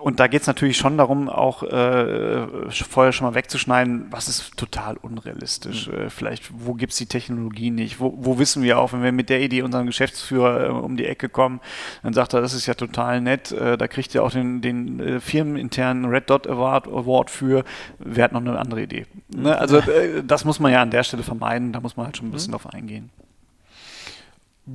und 0.00 0.20
da 0.20 0.26
geht 0.26 0.42
es 0.42 0.46
natürlich 0.46 0.76
schon 0.76 0.96
darum, 0.96 1.28
auch 1.28 1.62
äh, 1.62 2.46
vorher 2.70 3.12
schon 3.12 3.26
mal 3.26 3.34
wegzuschneiden, 3.34 4.06
was 4.10 4.28
ist 4.28 4.56
total 4.56 4.96
unrealistisch. 4.96 5.88
Mhm. 5.88 5.94
Äh, 5.94 6.10
vielleicht, 6.10 6.50
wo 6.54 6.74
gibt 6.74 6.92
es 6.92 6.98
die 6.98 7.06
Technologie 7.06 7.70
nicht? 7.70 8.00
Wo, 8.00 8.14
wo, 8.16 8.38
wissen 8.38 8.62
wir 8.62 8.78
auch, 8.78 8.92
wenn 8.92 9.02
wir 9.02 9.12
mit 9.12 9.28
der 9.28 9.40
Idee 9.40 9.62
unseren 9.62 9.86
Geschäftsführer 9.86 10.66
äh, 10.66 10.68
um 10.70 10.96
die 10.96 11.06
Ecke 11.06 11.28
kommen, 11.28 11.60
dann 12.02 12.12
sagt 12.12 12.34
er, 12.34 12.40
das 12.40 12.54
ist 12.54 12.66
ja 12.66 12.74
total 12.74 13.20
nett, 13.20 13.52
äh, 13.52 13.76
da 13.76 13.88
kriegt 13.88 14.14
ihr 14.14 14.22
auch 14.22 14.30
den, 14.30 14.60
den 14.60 15.00
äh, 15.00 15.20
firmeninternen 15.20 16.04
Red 16.06 16.30
Dot 16.30 16.46
Award, 16.46 16.86
Award 16.86 17.30
für, 17.30 17.64
wer 17.98 18.24
hat 18.24 18.32
noch 18.32 18.40
eine 18.40 18.58
andere 18.58 18.82
Idee? 18.82 19.06
Ne? 19.28 19.58
Also 19.58 19.78
äh, 19.78 20.22
das 20.24 20.44
muss 20.44 20.60
man 20.60 20.72
ja 20.72 20.82
an 20.82 20.90
der 20.90 21.02
Stelle 21.02 21.22
vermeiden, 21.22 21.72
da 21.72 21.80
muss 21.80 21.96
man 21.96 22.06
halt 22.06 22.16
schon 22.16 22.28
ein 22.28 22.32
bisschen 22.32 22.50
mhm. 22.50 22.58
drauf 22.58 22.72
eingehen. 22.72 23.10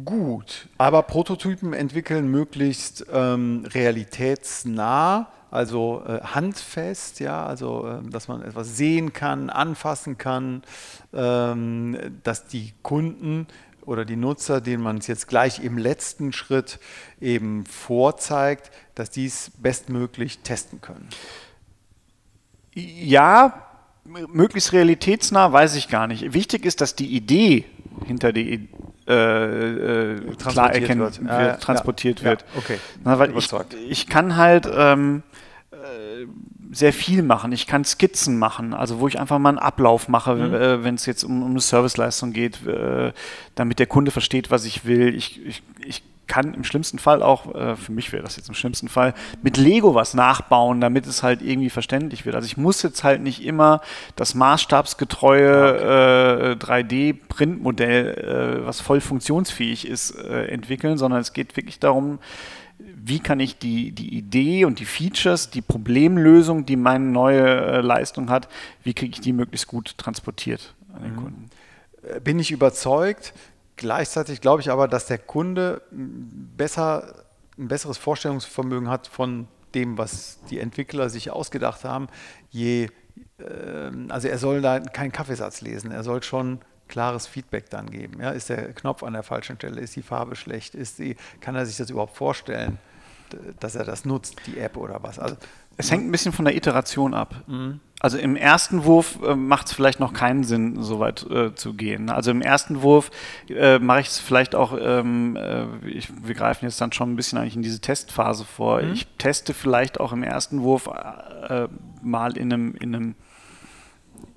Gut, 0.05 0.69
aber 0.79 1.03
Prototypen 1.03 1.73
entwickeln 1.73 2.27
möglichst 2.27 3.05
ähm, 3.13 3.63
realitätsnah, 3.75 5.27
also 5.51 6.01
äh, 6.07 6.19
handfest, 6.21 7.19
ja, 7.19 7.45
also 7.45 7.87
äh, 7.87 8.09
dass 8.09 8.27
man 8.27 8.41
etwas 8.41 8.75
sehen 8.75 9.13
kann, 9.13 9.51
anfassen 9.51 10.17
kann, 10.17 10.63
ähm, 11.13 12.19
dass 12.23 12.47
die 12.47 12.73
Kunden 12.81 13.45
oder 13.85 14.03
die 14.03 14.15
Nutzer, 14.15 14.61
denen 14.61 14.81
man 14.81 14.97
es 14.97 15.05
jetzt 15.05 15.27
gleich 15.27 15.63
im 15.63 15.77
letzten 15.77 16.33
Schritt 16.33 16.79
eben 17.21 17.63
vorzeigt, 17.67 18.71
dass 18.95 19.11
die 19.11 19.27
es 19.27 19.51
bestmöglich 19.59 20.39
testen 20.39 20.81
können. 20.81 21.07
Ja, 22.73 23.67
möglichst 24.05 24.73
realitätsnah 24.73 25.51
weiß 25.51 25.75
ich 25.75 25.87
gar 25.87 26.07
nicht. 26.07 26.33
Wichtig 26.33 26.65
ist, 26.65 26.81
dass 26.81 26.95
die 26.95 27.15
Idee 27.15 27.65
hinter 28.07 28.33
der 28.33 28.59
äh, 29.07 30.13
äh, 30.13 30.35
klar 30.35 30.73
erkennen 30.73 31.01
wird, 31.01 31.21
wird 31.21 31.31
äh, 31.31 31.57
transportiert 31.57 32.19
ja, 32.19 32.31
wird. 32.31 32.41
Ja, 32.41 32.57
okay. 32.57 32.79
Na, 33.03 33.19
weil 33.19 33.37
ich, 33.37 33.49
ich, 33.89 34.07
kann 34.07 34.37
halt 34.37 34.69
ähm, 34.73 35.23
äh, 35.71 36.25
sehr 36.71 36.93
viel 36.93 37.21
machen. 37.21 37.51
Ich 37.51 37.67
kann 37.67 37.83
Skizzen 37.83 38.37
machen, 38.37 38.73
also 38.73 38.99
wo 38.99 39.07
ich 39.07 39.19
einfach 39.19 39.39
mal 39.39 39.49
einen 39.49 39.59
Ablauf 39.59 40.07
mache, 40.07 40.35
mhm. 40.35 40.53
äh, 40.53 40.83
wenn 40.83 40.95
es 40.95 41.05
jetzt 41.05 41.23
um, 41.23 41.43
um, 41.43 41.51
eine 41.51 41.59
Serviceleistung 41.59 42.33
geht, 42.33 42.65
äh, 42.65 43.11
damit 43.55 43.79
der 43.79 43.87
Kunde 43.87 44.11
versteht, 44.11 44.51
was 44.51 44.65
ich 44.65 44.85
will. 44.85 45.13
Ich, 45.15 45.45
ich, 45.45 45.63
ich 45.85 46.03
kann 46.27 46.53
im 46.53 46.63
schlimmsten 46.63 46.99
Fall 46.99 47.21
auch, 47.21 47.53
äh, 47.53 47.75
für 47.75 47.91
mich 47.91 48.11
wäre 48.11 48.23
das 48.23 48.37
jetzt 48.37 48.47
im 48.47 48.55
schlimmsten 48.55 48.87
Fall, 48.87 49.13
mit 49.41 49.57
Lego 49.57 49.95
was 49.95 50.13
nachbauen, 50.13 50.81
damit 50.81 51.05
es 51.05 51.23
halt 51.23 51.41
irgendwie 51.41 51.69
verständlich 51.69 52.25
wird. 52.25 52.35
Also 52.35 52.45
ich 52.45 52.57
muss 52.57 52.81
jetzt 52.81 53.03
halt 53.03 53.21
nicht 53.21 53.43
immer 53.43 53.81
das 54.15 54.35
maßstabsgetreue 54.35 55.75
okay. 55.75 56.51
äh, 56.51 56.55
3D-Printmodell, 56.55 58.17
äh, 58.17 58.65
was 58.65 58.81
voll 58.81 59.01
funktionsfähig 59.01 59.87
ist, 59.87 60.11
äh, 60.11 60.45
entwickeln, 60.45 60.97
sondern 60.97 61.21
es 61.21 61.33
geht 61.33 61.55
wirklich 61.57 61.79
darum, 61.79 62.19
wie 62.79 63.19
kann 63.19 63.39
ich 63.39 63.57
die, 63.57 63.91
die 63.91 64.15
Idee 64.15 64.65
und 64.65 64.79
die 64.79 64.85
Features, 64.85 65.49
die 65.49 65.61
Problemlösung, 65.61 66.65
die 66.65 66.75
meine 66.75 67.05
neue 67.05 67.43
äh, 67.43 67.81
Leistung 67.81 68.29
hat, 68.29 68.47
wie 68.83 68.93
kriege 68.93 69.13
ich 69.13 69.21
die 69.21 69.33
möglichst 69.33 69.67
gut 69.67 69.97
transportiert 69.97 70.73
an 70.93 71.03
den 71.03 71.13
mhm. 71.13 71.17
Kunden? 71.17 71.49
Äh, 72.03 72.19
bin 72.19 72.39
ich 72.39 72.51
überzeugt, 72.51 73.33
Gleichzeitig 73.75 74.41
glaube 74.41 74.61
ich 74.61 74.69
aber, 74.69 74.87
dass 74.87 75.07
der 75.07 75.17
Kunde 75.17 75.81
besser, 75.91 77.25
ein 77.57 77.67
besseres 77.67 77.97
Vorstellungsvermögen 77.97 78.89
hat 78.89 79.07
von 79.07 79.47
dem, 79.73 79.97
was 79.97 80.39
die 80.49 80.59
Entwickler 80.59 81.09
sich 81.09 81.31
ausgedacht 81.31 81.83
haben. 81.83 82.07
Je, 82.49 82.89
äh, 83.39 83.91
also 84.09 84.27
er 84.27 84.37
soll 84.37 84.61
da 84.61 84.79
keinen 84.79 85.11
Kaffeesatz 85.11 85.61
lesen, 85.61 85.91
er 85.91 86.03
soll 86.03 86.21
schon 86.23 86.59
klares 86.87 87.25
Feedback 87.25 87.69
dann 87.69 87.89
geben. 87.89 88.21
Ja, 88.21 88.29
ist 88.31 88.49
der 88.49 88.73
Knopf 88.73 89.03
an 89.03 89.13
der 89.13 89.23
falschen 89.23 89.55
Stelle, 89.55 89.81
ist 89.81 89.95
die 89.95 90.03
Farbe 90.03 90.35
schlecht, 90.35 90.75
ist 90.75 90.99
die, 90.99 91.15
kann 91.41 91.55
er 91.55 91.65
sich 91.65 91.77
das 91.77 91.89
überhaupt 91.89 92.15
vorstellen, 92.15 92.77
dass 93.59 93.75
er 93.75 93.83
das 93.83 94.05
nutzt, 94.05 94.35
die 94.45 94.59
App 94.59 94.77
oder 94.77 95.01
was? 95.01 95.17
Also, 95.17 95.35
es 95.75 95.89
hängt 95.89 96.05
ein 96.05 96.11
bisschen 96.11 96.33
von 96.33 96.45
der 96.45 96.55
Iteration 96.55 97.15
ab. 97.15 97.33
Mhm. 97.47 97.79
Also 98.03 98.17
im 98.17 98.35
ersten 98.35 98.83
Wurf 98.83 99.17
äh, 99.25 99.33
macht 99.33 99.67
es 99.67 99.73
vielleicht 99.73 100.01
noch 100.01 100.11
keinen 100.11 100.43
Sinn, 100.43 100.83
so 100.83 100.99
weit 100.99 101.25
äh, 101.31 101.55
zu 101.55 101.73
gehen. 101.73 102.09
Also 102.09 102.31
im 102.31 102.41
ersten 102.41 102.81
Wurf 102.81 103.11
äh, 103.47 103.79
mache 103.79 104.01
ich 104.01 104.07
es 104.07 104.19
vielleicht 104.19 104.55
auch, 104.55 104.77
ähm, 104.77 105.37
äh, 105.37 105.67
ich, 105.87 106.09
wir 106.21 106.35
greifen 106.35 106.65
jetzt 106.65 106.81
dann 106.81 106.91
schon 106.91 107.13
ein 107.13 107.15
bisschen 107.15 107.39
eigentlich 107.39 107.55
in 107.55 107.61
diese 107.61 107.79
Testphase 107.79 108.43
vor. 108.43 108.81
Mhm. 108.81 108.91
Ich 108.91 109.07
teste 109.19 109.53
vielleicht 109.53 110.01
auch 110.01 110.11
im 110.11 110.21
ersten 110.21 110.63
Wurf 110.63 110.89
äh, 111.47 111.69
mal 112.01 112.35
in 112.35 112.51
einem, 112.51 112.75
in 112.75 112.93
einem 112.93 113.15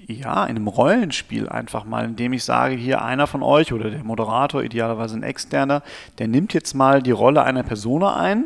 ja, 0.07 0.45
in 0.45 0.55
einem 0.55 0.69
Rollenspiel 0.69 1.49
einfach 1.49 1.85
mal, 1.85 2.05
indem 2.05 2.35
ich 2.35 2.45
sage, 2.45 2.77
hier 2.77 3.03
einer 3.03 3.27
von 3.27 3.43
euch 3.43 3.73
oder 3.73 3.91
der 3.91 4.05
Moderator, 4.05 4.63
idealerweise 4.63 5.17
ein 5.17 5.25
externer, 5.25 5.83
der 6.19 6.29
nimmt 6.29 6.55
jetzt 6.55 6.75
mal 6.75 7.03
die 7.03 7.11
Rolle 7.11 7.43
einer 7.43 7.65
Persona 7.65 8.15
ein 8.15 8.45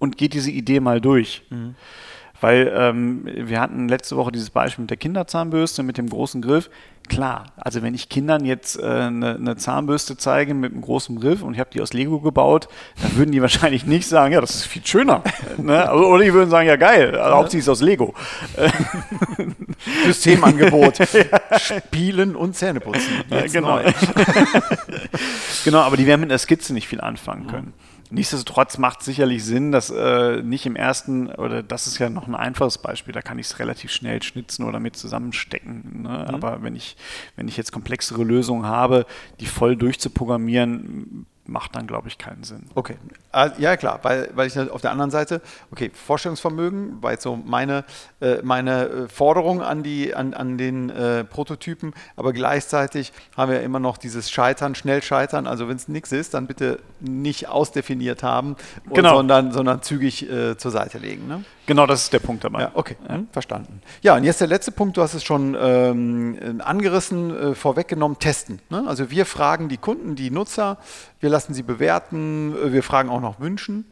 und 0.00 0.18
geht 0.18 0.32
diese 0.32 0.50
Idee 0.50 0.80
mal 0.80 1.00
durch. 1.00 1.44
Mhm. 1.50 1.76
Weil 2.40 2.72
ähm, 2.74 3.22
wir 3.24 3.60
hatten 3.60 3.88
letzte 3.88 4.16
Woche 4.16 4.30
dieses 4.30 4.50
Beispiel 4.50 4.82
mit 4.82 4.90
der 4.90 4.96
Kinderzahnbürste, 4.96 5.82
mit 5.82 5.98
dem 5.98 6.08
großen 6.08 6.40
Griff. 6.40 6.70
Klar, 7.08 7.46
also 7.56 7.82
wenn 7.82 7.94
ich 7.94 8.10
Kindern 8.10 8.44
jetzt 8.44 8.80
eine 8.82 9.36
äh, 9.36 9.38
ne 9.38 9.56
Zahnbürste 9.56 10.18
zeige 10.18 10.52
mit 10.52 10.72
einem 10.72 10.82
großen 10.82 11.18
Griff 11.18 11.42
und 11.42 11.54
ich 11.54 11.60
habe 11.60 11.70
die 11.72 11.80
aus 11.80 11.94
Lego 11.94 12.20
gebaut, 12.20 12.68
dann 13.02 13.16
würden 13.16 13.32
die 13.32 13.40
wahrscheinlich 13.42 13.86
nicht 13.86 14.06
sagen, 14.06 14.34
ja, 14.34 14.40
das 14.40 14.54
ist 14.56 14.66
viel 14.66 14.84
schöner. 14.84 15.24
ne? 15.56 15.88
Also, 15.88 16.06
oder 16.06 16.22
die 16.22 16.34
würden 16.34 16.50
sagen, 16.50 16.68
ja 16.68 16.76
geil, 16.76 17.16
also, 17.16 17.36
hauptsächlich 17.36 17.64
ist 17.64 17.68
aus 17.70 17.80
Lego. 17.80 18.14
Systemangebot. 20.04 20.98
Spielen 21.58 22.36
und 22.36 22.56
Zähneputzen. 22.56 23.24
Ja, 23.30 23.46
genau. 23.46 23.80
genau, 25.64 25.78
aber 25.80 25.96
die 25.96 26.06
werden 26.06 26.20
mit 26.20 26.30
einer 26.30 26.38
Skizze 26.38 26.74
nicht 26.74 26.88
viel 26.88 27.00
anfangen 27.00 27.46
können. 27.46 27.66
Mhm. 27.66 27.97
Nichtsdestotrotz 28.10 28.78
macht 28.78 29.00
es 29.00 29.06
sicherlich 29.06 29.44
Sinn, 29.44 29.72
dass 29.72 29.90
äh, 29.90 30.42
nicht 30.42 30.64
im 30.66 30.76
ersten, 30.76 31.28
oder 31.28 31.62
das 31.62 31.86
ist 31.86 31.98
ja 31.98 32.08
noch 32.08 32.26
ein 32.26 32.34
einfaches 32.34 32.78
Beispiel, 32.78 33.12
da 33.12 33.22
kann 33.22 33.38
ich 33.38 33.46
es 33.46 33.58
relativ 33.58 33.90
schnell 33.90 34.22
schnitzen 34.22 34.64
oder 34.64 34.80
mit 34.80 34.96
zusammenstecken. 34.96 36.02
Ne? 36.02 36.08
Mhm. 36.08 36.34
Aber 36.34 36.62
wenn 36.62 36.74
ich, 36.74 36.96
wenn 37.36 37.48
ich 37.48 37.56
jetzt 37.56 37.72
komplexere 37.72 38.24
Lösungen 38.24 38.66
habe, 38.66 39.06
die 39.40 39.46
voll 39.46 39.76
durchzuprogrammieren, 39.76 41.26
macht 41.48 41.74
dann, 41.74 41.86
glaube 41.86 42.08
ich, 42.08 42.18
keinen 42.18 42.44
Sinn. 42.44 42.66
Okay, 42.74 42.96
ah, 43.32 43.50
ja 43.58 43.76
klar, 43.76 44.00
weil, 44.02 44.30
weil 44.34 44.46
ich 44.46 44.58
auf 44.58 44.80
der 44.80 44.90
anderen 44.90 45.10
Seite, 45.10 45.40
okay, 45.72 45.90
Vorstellungsvermögen 45.92 47.02
war 47.02 47.12
jetzt 47.12 47.22
so 47.22 47.36
meine, 47.36 47.84
äh, 48.20 48.42
meine 48.42 48.88
äh, 48.88 49.08
Forderung 49.08 49.62
an, 49.62 49.82
die, 49.82 50.14
an, 50.14 50.34
an 50.34 50.58
den 50.58 50.90
äh, 50.90 51.24
Prototypen, 51.24 51.94
aber 52.16 52.32
gleichzeitig 52.32 53.12
haben 53.36 53.50
wir 53.50 53.62
immer 53.62 53.80
noch 53.80 53.96
dieses 53.96 54.30
Scheitern, 54.30 54.74
schnell 54.74 55.02
scheitern, 55.02 55.46
also 55.46 55.68
wenn 55.68 55.76
es 55.76 55.88
nichts 55.88 56.12
ist, 56.12 56.34
dann 56.34 56.46
bitte 56.46 56.80
nicht 57.00 57.48
ausdefiniert 57.48 58.22
haben, 58.22 58.56
genau. 58.92 59.16
sondern, 59.16 59.52
sondern 59.52 59.82
zügig 59.82 60.30
äh, 60.30 60.56
zur 60.58 60.70
Seite 60.70 60.98
legen. 60.98 61.26
Ne? 61.26 61.44
Genau, 61.68 61.86
das 61.86 62.04
ist 62.04 62.14
der 62.14 62.20
Punkt 62.20 62.44
dabei. 62.44 62.62
Ja, 62.62 62.70
okay, 62.72 62.96
ja. 63.06 63.20
Verstanden. 63.30 63.82
Ja, 64.00 64.16
und 64.16 64.24
jetzt 64.24 64.40
der 64.40 64.48
letzte 64.48 64.72
Punkt, 64.72 64.96
du 64.96 65.02
hast 65.02 65.12
es 65.12 65.22
schon 65.22 65.54
ähm, 65.60 66.62
angerissen, 66.64 67.36
äh, 67.36 67.54
vorweggenommen, 67.54 68.18
testen. 68.18 68.58
Ne? 68.70 68.84
Also 68.86 69.10
wir 69.10 69.26
fragen 69.26 69.68
die 69.68 69.76
Kunden, 69.76 70.16
die 70.16 70.30
Nutzer, 70.30 70.78
wir 71.20 71.28
lassen 71.28 71.52
sie 71.52 71.62
bewerten, 71.62 72.56
äh, 72.56 72.72
wir 72.72 72.82
fragen 72.82 73.10
auch 73.10 73.20
nach 73.20 73.38
Wünschen. 73.38 73.84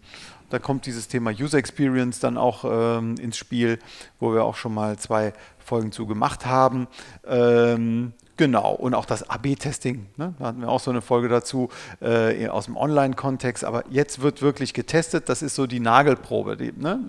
Da 0.48 0.58
kommt 0.58 0.86
dieses 0.86 1.08
Thema 1.08 1.30
User 1.32 1.58
Experience 1.58 2.18
dann 2.18 2.38
auch 2.38 2.64
ähm, 2.64 3.16
ins 3.16 3.36
Spiel, 3.36 3.78
wo 4.20 4.32
wir 4.32 4.44
auch 4.44 4.56
schon 4.56 4.72
mal 4.72 4.96
zwei 4.96 5.34
Folgen 5.66 5.92
zu 5.92 6.06
gemacht 6.06 6.46
haben. 6.46 6.86
Ähm, 7.26 8.12
Genau, 8.38 8.72
und 8.72 8.92
auch 8.92 9.06
das 9.06 9.30
AB-Testing, 9.30 10.06
ne? 10.18 10.34
da 10.38 10.44
hatten 10.44 10.60
wir 10.60 10.68
auch 10.68 10.80
so 10.80 10.90
eine 10.90 11.00
Folge 11.00 11.28
dazu 11.28 11.70
äh, 12.02 12.48
aus 12.48 12.66
dem 12.66 12.76
Online-Kontext, 12.76 13.64
aber 13.64 13.84
jetzt 13.88 14.20
wird 14.20 14.42
wirklich 14.42 14.74
getestet, 14.74 15.30
das 15.30 15.40
ist 15.40 15.54
so 15.54 15.66
die 15.66 15.80
Nagelprobe 15.80 16.58
die, 16.58 16.72
ne? 16.76 17.00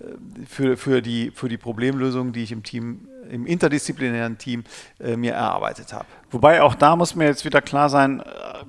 Äh, 0.00 0.46
für, 0.48 0.76
für, 0.76 1.00
die, 1.00 1.30
für 1.30 1.48
die 1.48 1.58
Problemlösung, 1.58 2.32
die 2.32 2.42
ich 2.42 2.50
im 2.50 2.64
Team 2.64 3.06
im 3.30 3.46
interdisziplinären 3.46 4.38
Team 4.38 4.64
äh, 5.00 5.16
mir 5.16 5.32
erarbeitet 5.32 5.92
habe. 5.92 6.06
Wobei 6.34 6.62
auch 6.62 6.74
da 6.74 6.96
muss 6.96 7.14
mir 7.14 7.26
jetzt 7.26 7.44
wieder 7.44 7.62
klar 7.62 7.88
sein, 7.88 8.18
äh, 8.18 8.24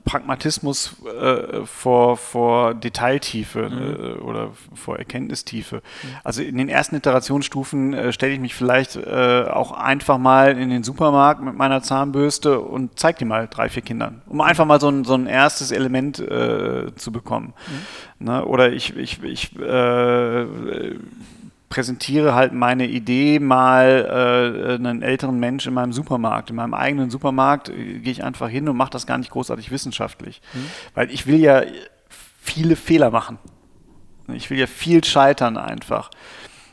Pragmatismus 0.05 0.97
äh, 1.03 1.65
vor, 1.65 2.15
vor 2.15 2.75
Detailtiefe 2.75 3.69
mhm. 3.69 4.19
äh, 4.19 4.21
oder 4.21 4.51
vor 4.75 4.99
Erkenntnistiefe. 4.99 5.77
Mhm. 5.77 6.09
Also 6.23 6.43
in 6.43 6.59
den 6.59 6.69
ersten 6.69 6.95
Iterationsstufen 6.95 7.95
äh, 7.95 8.13
stelle 8.13 8.33
ich 8.33 8.39
mich 8.39 8.53
vielleicht 8.53 8.95
auch 9.05 9.71
einfach 9.71 10.17
mal 10.17 10.57
in 10.57 10.69
den 10.69 10.83
Supermarkt 10.83 11.41
mit 11.41 11.55
meiner 11.55 11.81
Zahnbürste 11.81 12.59
und 12.59 12.99
zeige 12.99 13.19
die 13.19 13.25
mal 13.25 13.47
drei, 13.49 13.69
vier 13.69 13.81
Kindern, 13.81 14.21
um 14.27 14.41
einfach 14.41 14.65
mal 14.65 14.79
so 14.79 14.89
ein, 14.89 15.03
so 15.03 15.15
ein 15.15 15.25
erstes 15.27 15.71
Element 15.71 16.17
zu 16.17 17.11
bekommen. 17.11 17.53
Mhm. 18.19 18.25
Ne? 18.25 18.45
Oder 18.45 18.71
ich, 18.71 18.95
ich, 18.95 19.21
ich 19.23 19.51
präsentiere 21.69 22.35
halt 22.35 22.53
meine 22.53 22.87
Idee 22.87 23.39
mal 23.39 24.69
äh, 24.69 24.75
einen 24.75 25.01
älteren 25.01 25.39
Mensch 25.39 25.65
in 25.65 25.73
meinem 25.73 25.93
Supermarkt. 25.93 26.49
In 26.49 26.55
meinem 26.55 26.73
eigenen 26.73 27.09
Supermarkt 27.09 27.69
äh, 27.69 27.99
gehe 27.99 28.11
ich 28.11 28.23
einfach 28.23 28.49
hin 28.49 28.69
und 28.69 28.77
mache 28.77 28.91
das 28.91 29.07
gar 29.07 29.17
nicht 29.17 29.31
großartig 29.31 29.71
wissenschaftlich. 29.71 30.41
Mhm. 30.53 30.65
Weil 30.93 31.11
ich 31.11 31.27
will 31.27 31.39
ja 31.39 31.63
viele 32.41 32.75
Fehler 32.75 33.09
machen. 33.09 33.39
Ich 34.33 34.49
will 34.49 34.57
ja 34.57 34.67
viel 34.67 35.03
scheitern 35.03 35.57
einfach. 35.57 36.09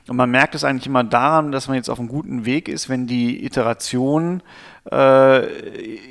Und 0.09 0.17
man 0.17 0.31
merkt 0.31 0.55
es 0.55 0.65
eigentlich 0.65 0.87
immer 0.87 1.05
daran, 1.05 1.53
dass 1.53 1.69
man 1.69 1.77
jetzt 1.77 1.89
auf 1.89 1.99
einem 1.99 2.09
guten 2.09 2.45
Weg 2.45 2.69
ist, 2.69 2.89
wenn 2.89 3.07
die 3.07 3.45
Iterationen 3.45 4.43
äh, 4.91 5.47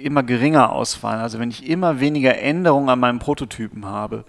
immer 0.01 0.23
geringer 0.23 0.71
ausfallen. 0.71 1.19
Also 1.19 1.39
wenn 1.39 1.51
ich 1.51 1.67
immer 1.67 1.99
weniger 1.99 2.37
Änderungen 2.39 2.89
an 2.89 2.99
meinem 2.99 3.19
Prototypen 3.19 3.85
habe. 3.85 4.23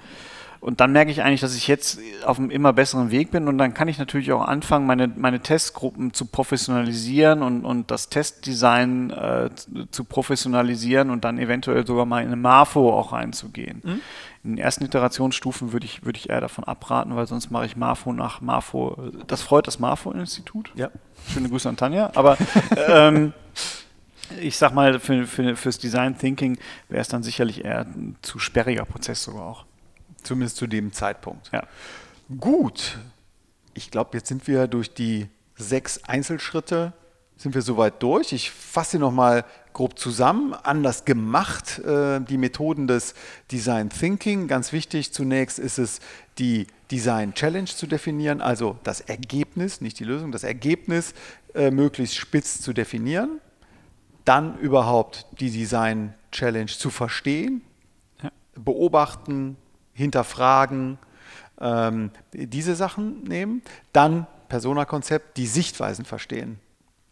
Und 0.62 0.79
dann 0.79 0.92
merke 0.92 1.11
ich 1.11 1.25
eigentlich, 1.25 1.40
dass 1.40 1.57
ich 1.57 1.66
jetzt 1.66 1.98
auf 2.25 2.38
einem 2.38 2.48
immer 2.48 2.72
besseren 2.72 3.11
Weg 3.11 3.33
bin 3.33 3.48
und 3.48 3.59
dann 3.59 3.75
kann 3.75 3.88
ich 3.88 3.98
natürlich 3.98 4.31
auch 4.31 4.42
anfangen, 4.42 4.87
meine, 4.87 5.09
meine 5.09 5.40
Testgruppen 5.40 6.14
zu 6.14 6.27
professionalisieren 6.27 7.42
und, 7.42 7.64
und 7.64 7.90
das 7.90 8.11
Testdesign 8.11 9.11
äh, 9.11 9.51
zu 9.90 10.05
professionalisieren 10.05 11.11
und 11.11 11.25
dann 11.25 11.38
eventuell 11.38 11.85
sogar 11.85 12.07
mal 12.07 12.20
in 12.20 12.29
eine 12.29 12.37
MAFO 12.37 12.96
auch 12.96 13.12
reinzugehen. 13.12 13.81
Mhm. 13.83 14.01
In 14.44 14.51
den 14.53 14.59
ersten 14.59 14.85
Iterationsstufen 14.85 15.72
würde 15.72 15.85
ich, 15.85 16.05
würde 16.05 16.20
ich 16.20 16.31
eher 16.31 16.40
davon 16.40 16.62
abraten, 16.62 17.16
weil 17.16 17.27
sonst 17.27 17.51
mache 17.51 17.66
ich 17.66 17.77
MAFO 17.77 18.12
nach 18.12 18.40
MAFO. 18.40 19.11
Das 19.27 19.42
freut 19.42 19.66
das 19.66 19.81
MAFO-Institut. 19.81 20.70
Ja. 20.77 20.90
Schöne 21.35 21.48
Grüße 21.48 21.68
an 21.68 21.77
Tanja. 21.77 22.12
Aber 22.14 22.38
ähm, 22.88 23.33
ich 24.40 24.57
sag 24.57 24.75
mal, 24.75 25.01
für, 25.01 25.27
für, 25.27 25.57
fürs 25.57 25.79
Design 25.79 26.16
Thinking 26.16 26.57
wäre 26.88 27.01
es 27.01 27.09
dann 27.09 27.25
sicherlich 27.25 27.64
eher 27.64 27.81
ein 27.81 28.14
zu 28.22 28.38
sperriger 28.38 28.85
Prozess 28.85 29.25
sogar 29.25 29.42
auch. 29.42 29.64
Zumindest 30.22 30.56
zu 30.56 30.66
dem 30.66 30.92
Zeitpunkt. 30.92 31.50
Ja. 31.52 31.66
Gut. 32.38 32.98
Ich 33.74 33.90
glaube, 33.90 34.16
jetzt 34.16 34.28
sind 34.28 34.46
wir 34.46 34.66
durch 34.66 34.92
die 34.94 35.28
sechs 35.56 36.04
Einzelschritte 36.04 36.92
sind 37.42 37.54
wir 37.54 37.62
soweit 37.62 38.02
durch. 38.02 38.32
Ich 38.32 38.50
fasse 38.50 38.92
sie 38.92 38.98
nochmal 38.98 39.44
grob 39.72 39.98
zusammen. 39.98 40.54
Anders 40.54 41.04
gemacht, 41.04 41.80
äh, 41.80 42.20
die 42.20 42.38
Methoden 42.38 42.87
des 42.87 43.14
Design 43.50 43.90
Thinking. 43.90 44.46
Ganz 44.46 44.72
wichtig, 44.72 45.12
zunächst 45.12 45.58
ist 45.58 45.78
es 45.78 46.00
die 46.38 46.66
Design 46.90 47.35
Challenge 47.35 47.66
zu 47.66 47.87
definieren, 47.87 48.40
also 48.40 48.78
das 48.85 49.00
Ergebnis, 49.00 49.80
nicht 49.80 49.98
die 49.98 50.04
Lösung, 50.04 50.30
das 50.30 50.44
Ergebnis 50.44 51.14
äh, 51.54 51.70
möglichst 51.70 52.16
spitz 52.16 52.61
zu 52.61 52.72
definieren. 52.72 53.40
Dann 54.24 54.58
überhaupt 54.58 55.26
die 55.40 55.50
Design 55.50 56.14
Challenge 56.30 56.66
zu 56.66 56.90
verstehen, 56.90 57.62
ja. 58.22 58.30
beobachten, 58.54 59.56
hinterfragen, 59.92 60.98
ähm, 61.61 62.11
diese 62.33 62.74
Sachen 62.74 63.22
nehmen. 63.24 63.62
Dann 63.92 64.26
Persona-Konzept, 64.48 65.37
die 65.37 65.46
Sichtweisen 65.46 66.05
verstehen. 66.05 66.61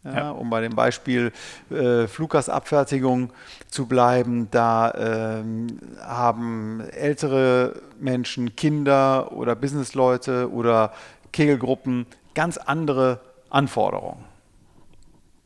Ja, 0.05 0.15
ja. 0.15 0.31
Um 0.31 0.49
bei 0.49 0.63
dem 0.63 0.75
Beispiel 0.75 1.31
äh, 1.71 2.07
Fluggastabfertigung 2.07 3.33
zu 3.69 3.87
bleiben, 3.87 4.49
da 4.51 5.41
ähm, 5.41 5.79
haben 6.01 6.81
ältere 6.93 7.83
Menschen, 7.99 8.57
Kinder 8.57 9.33
oder 9.33 9.55
Businessleute 9.55 10.51
oder 10.51 10.95
Kegelgruppen 11.33 12.07
ganz 12.35 12.57
andere 12.57 13.21
Anforderungen. 13.51 14.25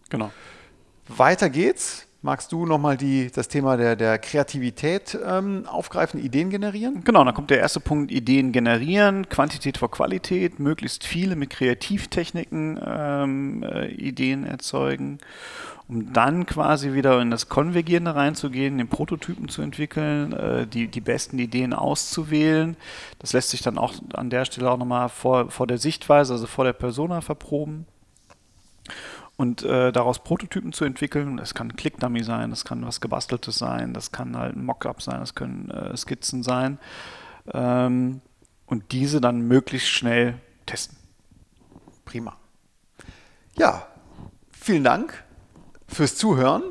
Genau. 0.08 0.30
Weiter 1.08 1.50
geht's 1.50 2.06
Magst 2.24 2.52
du 2.52 2.64
nochmal 2.64 2.96
das 3.34 3.48
Thema 3.48 3.76
der, 3.76 3.96
der 3.96 4.18
Kreativität 4.18 5.18
ähm, 5.26 5.66
aufgreifen, 5.66 6.18
Ideen 6.18 6.48
generieren? 6.48 7.04
Genau, 7.04 7.22
dann 7.22 7.34
kommt 7.34 7.50
der 7.50 7.58
erste 7.58 7.80
Punkt, 7.80 8.10
Ideen 8.10 8.50
generieren, 8.50 9.28
Quantität 9.28 9.76
vor 9.76 9.90
Qualität, 9.90 10.58
möglichst 10.58 11.04
viele 11.04 11.36
mit 11.36 11.50
Kreativtechniken 11.50 12.80
ähm, 12.82 13.62
äh, 13.62 13.88
Ideen 13.88 14.46
erzeugen, 14.46 15.18
um 15.86 16.14
dann 16.14 16.46
quasi 16.46 16.94
wieder 16.94 17.20
in 17.20 17.30
das 17.30 17.50
Konvergierende 17.50 18.14
reinzugehen, 18.14 18.78
den 18.78 18.88
Prototypen 18.88 19.50
zu 19.50 19.60
entwickeln, 19.60 20.32
äh, 20.32 20.66
die, 20.66 20.88
die 20.88 21.02
besten 21.02 21.38
Ideen 21.38 21.74
auszuwählen. 21.74 22.78
Das 23.18 23.34
lässt 23.34 23.50
sich 23.50 23.60
dann 23.60 23.76
auch 23.76 23.92
an 24.14 24.30
der 24.30 24.46
Stelle 24.46 24.70
auch 24.70 24.78
nochmal 24.78 25.10
vor, 25.10 25.50
vor 25.50 25.66
der 25.66 25.76
Sichtweise, 25.76 26.32
also 26.32 26.46
vor 26.46 26.64
der 26.64 26.72
Persona 26.72 27.20
verproben 27.20 27.84
und 29.36 29.62
äh, 29.62 29.92
daraus 29.92 30.22
Prototypen 30.22 30.72
zu 30.72 30.84
entwickeln. 30.84 31.36
Das 31.36 31.54
kann 31.54 31.76
Click-Dummy 31.76 32.22
sein, 32.22 32.50
das 32.50 32.64
kann 32.64 32.86
was 32.86 33.00
Gebasteltes 33.00 33.58
sein, 33.58 33.94
das 33.94 34.12
kann 34.12 34.36
halt 34.36 34.56
ein 34.56 34.64
Mockup 34.64 35.02
sein, 35.02 35.20
das 35.20 35.34
können 35.34 35.70
äh, 35.70 35.96
Skizzen 35.96 36.42
sein. 36.42 36.78
Ähm, 37.52 38.20
und 38.66 38.92
diese 38.92 39.20
dann 39.20 39.42
möglichst 39.42 39.88
schnell 39.88 40.40
testen. 40.66 40.96
Prima. 42.04 42.36
Ja, 43.56 43.86
vielen 44.50 44.84
Dank 44.84 45.24
fürs 45.94 46.16
Zuhören 46.16 46.62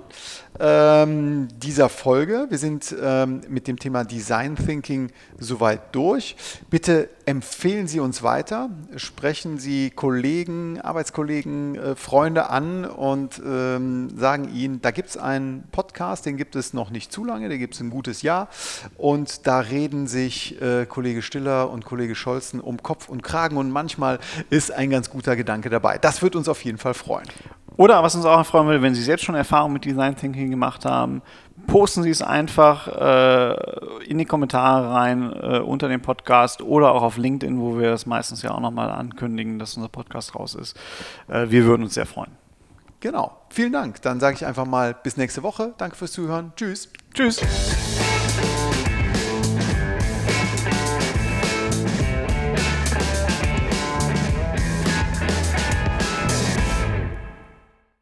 ähm, 0.60 1.48
dieser 1.58 1.90
Folge. 1.90 2.48
Wir 2.50 2.58
sind 2.58 2.96
ähm, 3.02 3.42
mit 3.48 3.68
dem 3.68 3.80
Thema 3.80 4.04
Design 4.04 4.56
Thinking 4.56 5.12
soweit 5.40 5.96
durch. 5.96 6.36
Bitte 6.70 7.10
empfehlen 7.26 7.88
Sie 7.88 8.00
uns 8.00 8.22
weiter, 8.22 8.70
sprechen 8.98 9.58
Sie 9.58 9.90
Kollegen, 9.90 10.80
Arbeitskollegen, 10.80 11.76
äh, 11.76 11.96
Freunde 11.96 12.50
an 12.50 12.86
und 12.86 13.42
ähm, 13.44 14.16
sagen 14.18 14.54
ihnen, 14.54 14.82
da 14.82 14.92
gibt 14.92 15.10
es 15.10 15.18
einen 15.18 15.64
Podcast, 15.72 16.26
den 16.26 16.38
gibt 16.38 16.56
es 16.56 16.74
noch 16.74 16.92
nicht 16.92 17.12
zu 17.12 17.24
lange, 17.24 17.50
den 17.50 17.60
gibt 17.60 17.76
es 17.76 17.80
ein 17.80 17.90
gutes 17.90 18.22
Jahr 18.22 18.50
und 18.98 19.48
da 19.48 19.60
reden 19.60 20.08
sich 20.08 20.62
äh, 20.62 20.86
Kollege 20.86 21.22
Stiller 21.22 21.70
und 21.70 21.86
Kollege 21.86 22.16
Scholzen 22.16 22.60
um 22.60 22.84
Kopf 22.84 23.10
und 23.10 23.24
Kragen 23.24 23.58
und 23.58 23.72
manchmal 23.72 24.20
ist 24.50 24.72
ein 24.72 24.90
ganz 24.90 25.10
guter 25.10 25.36
Gedanke 25.36 25.70
dabei. 25.70 25.98
Das 25.98 26.22
wird 26.22 26.36
uns 26.36 26.48
auf 26.48 26.64
jeden 26.64 26.78
Fall 26.78 26.94
freuen. 26.94 27.28
Oder 27.78 28.04
was 28.04 28.16
uns 28.16 28.26
auch 28.26 28.46
freuen 28.46 28.68
würde, 28.68 28.82
wenn 28.82 28.94
Sie 28.94 29.02
selbst 29.02 29.26
schon 29.26 29.36
Erfahrungen 29.36 29.74
mit 29.74 29.86
Design 29.86 30.16
Thinking 30.16 30.52
gemacht 30.52 30.86
haben, 30.86 31.22
posten 31.68 32.04
Sie 32.04 32.10
es 32.10 32.22
einfach 32.22 32.88
äh, 32.88 34.06
in 34.06 34.18
die 34.18 34.26
Kommentare 34.26 34.92
rein 34.92 35.34
äh, 35.34 35.60
unter 35.60 35.88
dem 35.88 36.02
Podcast 36.02 36.62
oder 36.62 36.92
auch 36.92 37.02
auf 37.02 37.18
LinkedIn, 37.18 37.60
wo 37.60 37.80
wir 37.80 37.90
das 37.90 38.06
meistens 38.06 38.42
ja 38.42 38.52
auch 38.52 38.60
nochmal 38.60 38.90
ankündigen, 38.90 39.60
dass 39.60 39.76
unser 39.76 39.90
Podcast 39.90 40.36
raus 40.36 40.56
ist. 40.56 40.78
Äh, 41.28 41.50
wir 41.50 41.66
würden 41.66 41.84
uns 41.84 41.96
sehr 41.96 42.06
freuen. 42.06 42.32
Genau. 43.00 43.38
Vielen 43.50 43.74
Dank. 43.74 44.02
Dann 44.02 44.20
sage 44.20 44.36
ich 44.36 44.46
einfach 44.46 44.66
mal 44.66 44.94
bis 44.94 45.18
nächste 45.18 45.44
Woche. 45.44 45.74
Danke 45.78 45.96
fürs 45.96 46.14
Zuhören. 46.14 46.54
Tschüss. 46.56 46.90
Tschüss. 47.14 47.42